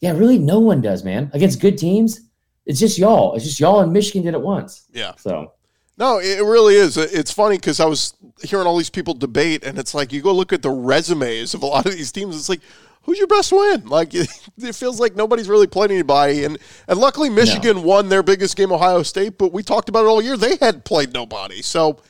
yeah, 0.00 0.12
really, 0.12 0.38
no 0.38 0.60
one 0.60 0.80
does, 0.80 1.04
man. 1.04 1.30
Against 1.32 1.60
good 1.60 1.78
teams, 1.78 2.28
it's 2.66 2.80
just 2.80 2.98
y'all. 2.98 3.34
It's 3.34 3.44
just 3.44 3.60
y'all 3.60 3.80
and 3.80 3.92
Michigan 3.92 4.22
did 4.22 4.34
it 4.34 4.40
once. 4.40 4.86
Yeah. 4.92 5.12
So 5.16 5.52
no, 5.96 6.18
it 6.18 6.42
really 6.42 6.74
is. 6.74 6.96
It's 6.96 7.32
funny 7.32 7.56
because 7.56 7.78
I 7.78 7.86
was 7.86 8.14
hearing 8.42 8.66
all 8.66 8.76
these 8.76 8.90
people 8.90 9.14
debate, 9.14 9.64
and 9.64 9.78
it's 9.78 9.94
like 9.94 10.12
you 10.12 10.20
go 10.20 10.32
look 10.32 10.52
at 10.52 10.62
the 10.62 10.70
resumes 10.70 11.54
of 11.54 11.62
a 11.62 11.66
lot 11.66 11.86
of 11.86 11.92
these 11.92 12.10
teams. 12.10 12.36
It's 12.36 12.48
like, 12.48 12.60
who's 13.04 13.18
your 13.18 13.26
best 13.26 13.52
win? 13.52 13.86
Like 13.86 14.10
it, 14.14 14.28
feels 14.74 15.00
like 15.00 15.14
nobody's 15.14 15.48
really 15.48 15.66
played 15.66 15.90
anybody, 15.90 16.44
and 16.44 16.58
and 16.88 16.98
luckily 16.98 17.30
Michigan 17.30 17.76
no. 17.76 17.82
won 17.82 18.08
their 18.08 18.22
biggest 18.22 18.56
game, 18.56 18.72
Ohio 18.72 19.02
State. 19.02 19.38
But 19.38 19.52
we 19.52 19.62
talked 19.62 19.88
about 19.88 20.04
it 20.04 20.08
all 20.08 20.22
year; 20.22 20.36
they 20.36 20.56
had 20.56 20.84
played 20.84 21.12
nobody, 21.12 21.62
so 21.62 22.00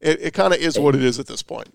it, 0.00 0.20
it 0.20 0.34
kind 0.34 0.52
of 0.52 0.60
is 0.60 0.78
what 0.78 0.94
it 0.94 1.02
is 1.02 1.18
at 1.18 1.26
this 1.26 1.42
point. 1.42 1.74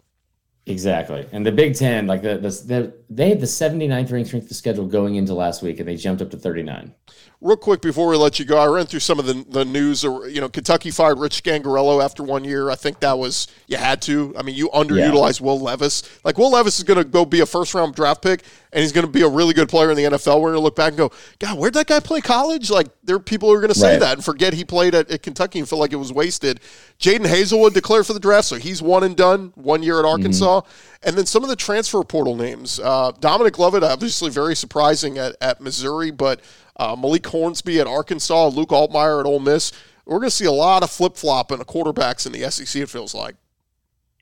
Exactly, 0.66 1.26
and 1.32 1.46
the 1.46 1.52
Big 1.52 1.76
Ten, 1.76 2.08
like 2.08 2.22
the, 2.22 2.38
the, 2.38 2.50
the 2.50 2.94
they 3.10 3.30
had 3.30 3.40
the 3.40 3.46
79th 3.46 4.12
ranked 4.12 4.28
strength 4.28 4.52
of 4.52 4.58
schedule 4.58 4.86
going 4.86 5.16
into 5.16 5.34
last 5.34 5.62
week, 5.62 5.80
and 5.80 5.88
they 5.88 5.96
jumped 5.96 6.22
up 6.22 6.30
to 6.32 6.38
39 6.38 6.94
real 7.42 7.58
quick 7.58 7.82
before 7.82 8.08
we 8.08 8.18
let 8.18 8.40
you 8.40 8.46
go, 8.46 8.58
I 8.58 8.66
ran 8.66 8.86
through 8.86 9.02
some 9.02 9.20
of 9.20 9.26
the, 9.26 9.46
the 9.50 9.66
news. 9.66 10.04
You 10.04 10.42
know, 10.42 10.50
Kentucky 10.50 10.92
fired 10.92 11.20
Rich 11.20 11.44
Scangarello 11.44 12.04
after 12.04 12.24
one 12.24 12.44
year. 12.44 12.70
I 12.70 12.76
think 12.76 13.00
that 13.02 13.18
was 13.18 13.48
you 13.68 13.78
had 13.78 14.02
to. 14.04 14.34
I 14.38 14.44
mean, 14.44 14.56
you 14.56 14.70
underutilized 14.70 15.40
yeah. 15.40 15.46
Will 15.46 15.60
Levis. 15.60 16.04
Like 16.24 16.38
Will 16.38 16.52
Levis 16.52 16.78
is 16.78 16.84
going 16.84 16.98
to 16.98 17.04
go 17.04 17.26
be 17.26 17.42
a 17.42 17.46
first 17.46 17.74
round 17.74 17.96
draft 17.96 18.22
pick, 18.22 18.44
and 18.74 18.82
he's 18.82 18.92
going 18.92 19.06
to 19.06 19.12
be 19.12 19.22
a 19.22 19.28
really 19.28 19.54
good 19.54 19.70
player 19.70 19.90
in 19.90 19.98
the 19.98 20.04
NFL. 20.04 20.42
We're 20.42 20.50
going 20.50 20.56
to 20.56 20.60
look 20.60 20.76
back 20.76 20.90
and 20.90 20.98
go, 20.98 21.12
God, 21.40 21.58
where'd 21.58 21.74
that 21.76 21.88
guy 21.88 22.00
play 22.00 22.22
college? 22.22 22.70
Like 22.70 22.88
there 23.04 23.16
are 23.16 23.20
people 23.20 23.50
who 23.50 23.56
are 23.56 23.62
going 23.62 23.74
to 23.74 23.80
say 23.80 23.94
right. 23.94 24.00
that 24.00 24.14
and 24.14 24.26
forget 24.26 24.54
he 24.54 24.66
played 24.66 24.94
at, 24.94 25.10
at, 25.10 25.24
Kentucky 25.24 25.60
and 25.60 25.68
feel 25.68 25.80
like 25.80 25.94
it 25.94 25.98
was 25.98 26.12
wasted. 26.12 26.60
Jadon 27.00 27.26
Haselwood 27.26 27.74
declared 27.74 28.06
for 28.06 28.14
the 28.14 28.20
draft, 28.20 28.48
so 28.48 28.56
he's 28.56 28.82
one 28.82 29.04
and 29.04 29.16
done. 29.16 29.52
One 29.56 29.84
year 29.84 30.00
at 30.00 30.06
mm-hmm. 30.06 30.12
Arkansas, 30.12 30.62
mm-hmm. 30.62 31.08
and 31.10 31.18
then 31.18 31.26
some 31.26 31.44
of 31.44 31.50
the 31.50 31.56
transfer 31.56 32.04
portal 32.04 32.36
names. 32.36 32.80
Uh, 32.80 33.12
Dominic 33.20 33.58
Lovett, 33.58 33.84
obviously 33.84 34.30
very 34.30 34.56
surprising 34.56 35.18
at, 35.18 35.36
at 35.42 35.62
Missouri, 35.62 36.12
but 36.12 36.42
uh, 36.78 36.96
Malik 36.96 37.26
Hornsby 37.26 37.80
at 37.80 37.88
Arkansas, 37.88 38.48
Luke 38.48 38.70
Altmyer 38.70 39.20
at 39.20 39.26
Ole 39.26 39.40
Miss. 39.40 39.72
We're 40.06 40.20
going 40.20 40.30
to 40.30 40.36
see 40.36 40.46
a 40.46 40.52
lot 40.52 40.84
of 40.84 40.92
flip 40.92 41.18
flopping 41.18 41.60
of 41.60 41.68
quarterbacks 41.68 42.26
in 42.26 42.32
the 42.32 42.50
SEC. 42.50 42.82
It 42.82 42.90
feels 42.90 43.14
like. 43.14 43.36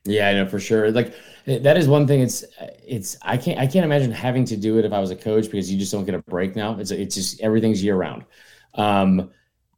Yeah, 0.06 0.30
I 0.30 0.34
know 0.34 0.46
for 0.48 0.60
sure. 0.60 0.92
Like 0.92 1.14
that 1.46 1.78
is 1.78 1.88
one 1.88 2.06
thing. 2.08 2.22
It's 2.22 2.44
it's 2.86 3.18
I 3.24 3.38
can't 3.38 3.60
I 3.60 3.66
can't 3.66 3.86
imagine 3.86 4.12
having 4.12 4.46
to 4.46 4.58
do 4.58 4.78
it 4.78 4.86
if 4.86 4.94
I 4.94 5.00
was 5.00 5.12
a 5.12 5.16
coach 5.16 5.46
because 5.46 5.72
you 5.72 5.80
just 5.80 5.92
don't 5.92 6.06
get 6.06 6.16
a 6.16 6.22
break 6.24 6.56
now. 6.56 6.78
It's 6.80 6.92
it's 6.92 7.16
just 7.16 7.42
everything's 7.42 7.84
year 7.84 7.96
round. 7.96 8.26
Um, 8.76 9.32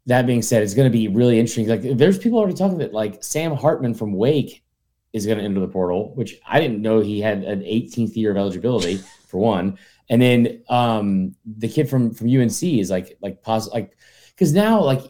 that 0.05 0.25
being 0.25 0.41
said, 0.41 0.63
it's 0.63 0.73
going 0.73 0.89
to 0.89 0.97
be 0.97 1.07
really 1.07 1.39
interesting. 1.39 1.67
Like 1.67 1.81
there's 1.97 2.17
people 2.17 2.39
already 2.39 2.55
talking 2.55 2.77
that 2.79 2.93
like 2.93 3.23
Sam 3.23 3.55
Hartman 3.55 3.93
from 3.93 4.13
Wake 4.13 4.63
is 5.13 5.25
going 5.25 5.37
to 5.37 5.43
enter 5.43 5.59
the 5.61 5.67
portal, 5.67 6.13
which 6.15 6.39
I 6.45 6.59
didn't 6.59 6.81
know 6.81 6.99
he 6.99 7.21
had 7.21 7.43
an 7.43 7.63
18th 7.63 8.15
year 8.15 8.31
of 8.31 8.37
eligibility 8.37 8.97
for 9.27 9.37
one. 9.37 9.77
And 10.09 10.21
then 10.21 10.63
um, 10.69 11.35
the 11.45 11.67
kid 11.69 11.89
from 11.89 12.13
from 12.13 12.27
UNC 12.27 12.63
is 12.63 12.89
like 12.89 13.17
like 13.21 13.41
pos- 13.43 13.71
like 13.71 13.97
because 14.29 14.53
now 14.53 14.81
like 14.81 15.01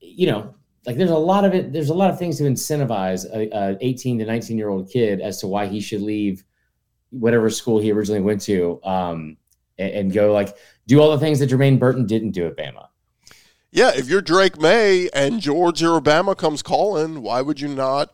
you 0.00 0.26
know 0.28 0.54
like 0.86 0.96
there's 0.96 1.10
a 1.10 1.16
lot 1.16 1.44
of 1.44 1.54
it 1.54 1.72
there's 1.72 1.90
a 1.90 1.94
lot 1.94 2.10
of 2.10 2.18
things 2.18 2.38
to 2.38 2.44
incentivize 2.44 3.26
a, 3.34 3.48
a 3.56 3.76
18 3.80 4.18
to 4.18 4.24
19 4.24 4.56
year 4.56 4.68
old 4.68 4.90
kid 4.90 5.20
as 5.20 5.40
to 5.40 5.46
why 5.46 5.66
he 5.66 5.80
should 5.80 6.00
leave 6.00 6.44
whatever 7.10 7.50
school 7.50 7.78
he 7.78 7.92
originally 7.92 8.20
went 8.20 8.40
to 8.40 8.80
um, 8.84 9.36
and, 9.78 9.92
and 9.92 10.12
go 10.12 10.32
like 10.32 10.56
do 10.86 11.00
all 11.00 11.10
the 11.10 11.18
things 11.18 11.38
that 11.38 11.50
Jermaine 11.50 11.78
Burton 11.78 12.06
didn't 12.06 12.32
do 12.32 12.46
at 12.46 12.56
Bama. 12.56 12.88
Yeah, 13.70 13.92
if 13.94 14.08
you're 14.08 14.20
Drake 14.20 14.60
Maye 14.60 15.08
and 15.14 15.40
Georgia 15.40 15.90
or 15.90 16.00
Bama 16.00 16.36
comes 16.36 16.62
calling, 16.62 17.22
why 17.22 17.40
would 17.40 17.60
you 17.60 17.68
not 17.68 18.12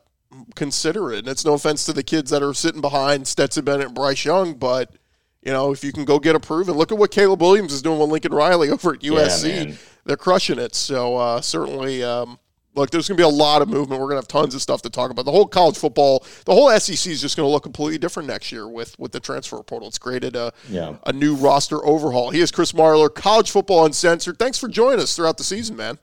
consider 0.55 1.11
it? 1.11 1.21
And 1.21 1.29
it's 1.29 1.47
no 1.47 1.55
offense 1.55 1.87
to 1.87 1.95
the 1.95 2.03
kids 2.03 2.31
that 2.31 2.43
are 2.43 2.53
sitting 2.53 2.83
behind 2.83 3.27
Stetson 3.27 3.65
Bennett 3.65 3.87
and 3.87 3.95
Bryce 3.95 4.27
Young, 4.27 4.55
but 4.55 4.95
you 5.43 5.53
know, 5.53 5.73
if 5.73 5.85
you 5.85 5.93
can 5.93 6.05
go 6.05 6.19
get 6.19 6.35
approved, 6.35 6.69
and 6.69 6.77
look 6.77 6.91
at 6.91 6.99
what 6.99 7.13
Caleb 7.13 7.41
Williams 7.41 7.73
is 7.73 7.81
doing 7.81 8.01
with 8.01 8.11
Lincoln 8.11 8.35
Riley 8.35 8.69
over 8.69 8.95
at 8.95 9.01
USC, 9.01 9.69
yeah, 9.69 9.77
they're 10.05 10.17
crushing 10.17 10.59
it. 10.59 10.75
So 10.75 11.17
uh, 11.17 11.41
certainly, 11.41 12.03
um, 12.03 12.39
Look, 12.77 12.91
there's 12.91 13.09
going 13.09 13.17
to 13.17 13.21
be 13.23 13.25
a 13.25 13.29
lot 13.29 13.63
of 13.63 13.69
movement. 13.69 14.01
We're 14.01 14.09
going 14.09 14.17
to 14.17 14.23
have 14.23 14.29
tons 14.29 14.55
of 14.55 14.61
stuff 14.63 14.83
to 14.83 14.91
talk 14.91 15.11
about. 15.11 15.25
The 15.25 15.33
whole 15.33 15.47
college 15.47 15.79
football, 15.79 16.25
the 16.45 16.53
whole 16.55 16.71
SEC 16.79 17.11
is 17.11 17.21
just 17.23 17.37
going 17.37 17.47
to 17.47 17.51
look 17.51 17.63
completely 17.63 17.97
different 17.99 18.29
next 18.29 18.53
year 18.53 18.69
with 18.69 18.99
with 18.99 19.13
the 19.13 19.21
transfer 19.21 19.63
portal. 19.63 19.89
It's 19.89 19.99
created 19.99 20.37
a 20.37 20.53
Yeah. 20.69 20.97
a 21.07 21.13
new 21.13 21.35
roster 21.35 21.85
overhaul. 21.87 22.31
He 22.31 22.41
is 22.41 22.51
Chris 22.51 22.73
Marlar, 22.73 23.13
college 23.13 23.51
football 23.51 23.87
uncensored. 23.87 24.39
Thanks 24.39 24.59
for 24.59 24.69
joining 24.69 25.01
us 25.01 25.17
throughout 25.17 25.39
the 25.39 25.45
season, 25.45 25.77
man. 25.77 25.99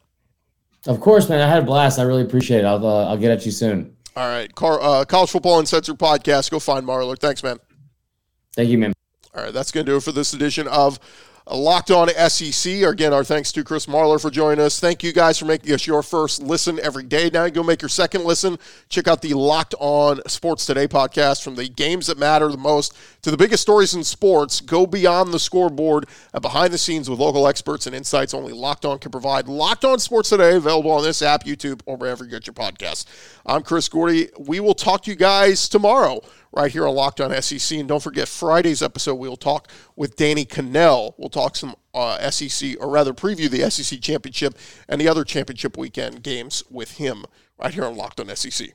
Of 0.87 0.99
course, 0.99 1.29
man. 1.29 1.39
I 1.39 1.47
had 1.47 1.63
a 1.63 1.65
blast. 1.65 1.99
I 1.99 2.03
really 2.03 2.23
appreciate 2.23 2.59
it. 2.61 2.65
I'll 2.65 2.85
uh, 2.85 3.05
I'll 3.07 3.17
get 3.17 3.31
at 3.31 3.45
you 3.45 3.51
soon. 3.51 3.95
All 4.15 4.27
right, 4.27 4.53
Car, 4.53 4.79
uh, 4.81 5.05
college 5.05 5.29
football 5.31 5.59
uncensored 5.59 5.97
podcast. 5.97 6.51
Go 6.51 6.59
find 6.59 6.85
Marlar. 6.85 7.17
Thanks, 7.17 7.41
man. 7.43 7.57
Thank 8.55 8.69
you, 8.69 8.77
man. 8.77 8.93
All 9.35 9.43
right, 9.43 9.53
that's 9.53 9.71
going 9.71 9.85
to 9.85 9.91
do 9.91 9.97
it 9.97 10.03
for 10.03 10.11
this 10.11 10.33
edition 10.33 10.67
of 10.67 10.99
Locked 11.51 11.91
On 11.91 12.07
SEC. 12.07 12.83
Again, 12.83 13.11
our 13.13 13.23
thanks 13.23 13.51
to 13.51 13.63
Chris 13.65 13.85
Marlar 13.85 14.21
for 14.21 14.29
joining 14.29 14.63
us. 14.63 14.79
Thank 14.79 15.03
you 15.03 15.11
guys 15.11 15.37
for 15.37 15.45
making 15.45 15.73
us 15.73 15.85
your 15.85 16.01
first 16.01 16.41
listen 16.41 16.79
every 16.79 17.03
day. 17.03 17.29
Now 17.33 17.43
you 17.43 17.51
go 17.51 17.63
make 17.63 17.81
your 17.81 17.89
second 17.89 18.23
listen. 18.23 18.57
Check 18.87 19.09
out 19.09 19.21
the 19.21 19.33
Locked 19.33 19.75
On 19.79 20.21
Sports 20.27 20.65
Today 20.65 20.87
podcast 20.87 21.43
from 21.43 21.55
the 21.55 21.67
games 21.67 22.07
that 22.07 22.17
matter 22.17 22.47
the 22.47 22.57
most 22.57 22.95
to 23.23 23.31
the 23.31 23.35
biggest 23.35 23.61
stories 23.61 23.93
in 23.93 24.05
sports. 24.05 24.61
Go 24.61 24.85
beyond 24.85 25.33
the 25.33 25.39
scoreboard 25.39 26.07
and 26.33 26.41
behind 26.41 26.71
the 26.71 26.77
scenes 26.77 27.09
with 27.09 27.19
local 27.19 27.45
experts 27.45 27.87
and 27.87 27.95
insights 27.95 28.33
only 28.33 28.53
Locked 28.53 28.85
On 28.85 28.97
can 28.97 29.11
provide. 29.11 29.49
Locked 29.49 29.83
On 29.83 29.99
Sports 29.99 30.29
Today, 30.29 30.55
available 30.55 30.91
on 30.91 31.03
this 31.03 31.21
app, 31.21 31.43
YouTube, 31.43 31.81
or 31.85 31.97
wherever 31.97 32.23
you 32.23 32.31
get 32.31 32.47
your 32.47 32.53
podcasts. 32.53 33.05
I'm 33.45 33.63
Chris 33.63 33.89
Gordy. 33.89 34.29
We 34.39 34.61
will 34.61 34.75
talk 34.75 35.03
to 35.03 35.11
you 35.11 35.17
guys 35.17 35.67
tomorrow 35.67 36.21
right 36.53 36.71
here 36.71 36.87
on 36.87 36.95
Locked 36.95 37.19
On 37.19 37.41
SEC. 37.41 37.77
And 37.77 37.87
don't 37.87 38.03
forget, 38.03 38.27
Friday's 38.27 38.81
episode, 38.81 39.15
we'll 39.15 39.35
talk 39.35 39.67
with 39.95 40.15
Danny 40.15 40.45
Kanell. 40.45 41.13
We'll 41.17 41.29
talk 41.29 41.55
some 41.55 41.75
uh, 41.93 42.29
SEC, 42.29 42.75
or 42.79 42.89
rather, 42.89 43.13
preview 43.13 43.49
the 43.49 43.69
SEC 43.69 43.99
championship 44.01 44.57
and 44.87 45.01
the 45.01 45.07
other 45.07 45.23
championship 45.23 45.77
weekend 45.77 46.23
games 46.23 46.63
with 46.69 46.97
him 46.97 47.25
right 47.57 47.73
here 47.73 47.85
on 47.85 47.95
Locked 47.95 48.19
On 48.19 48.33
SEC. 48.35 48.69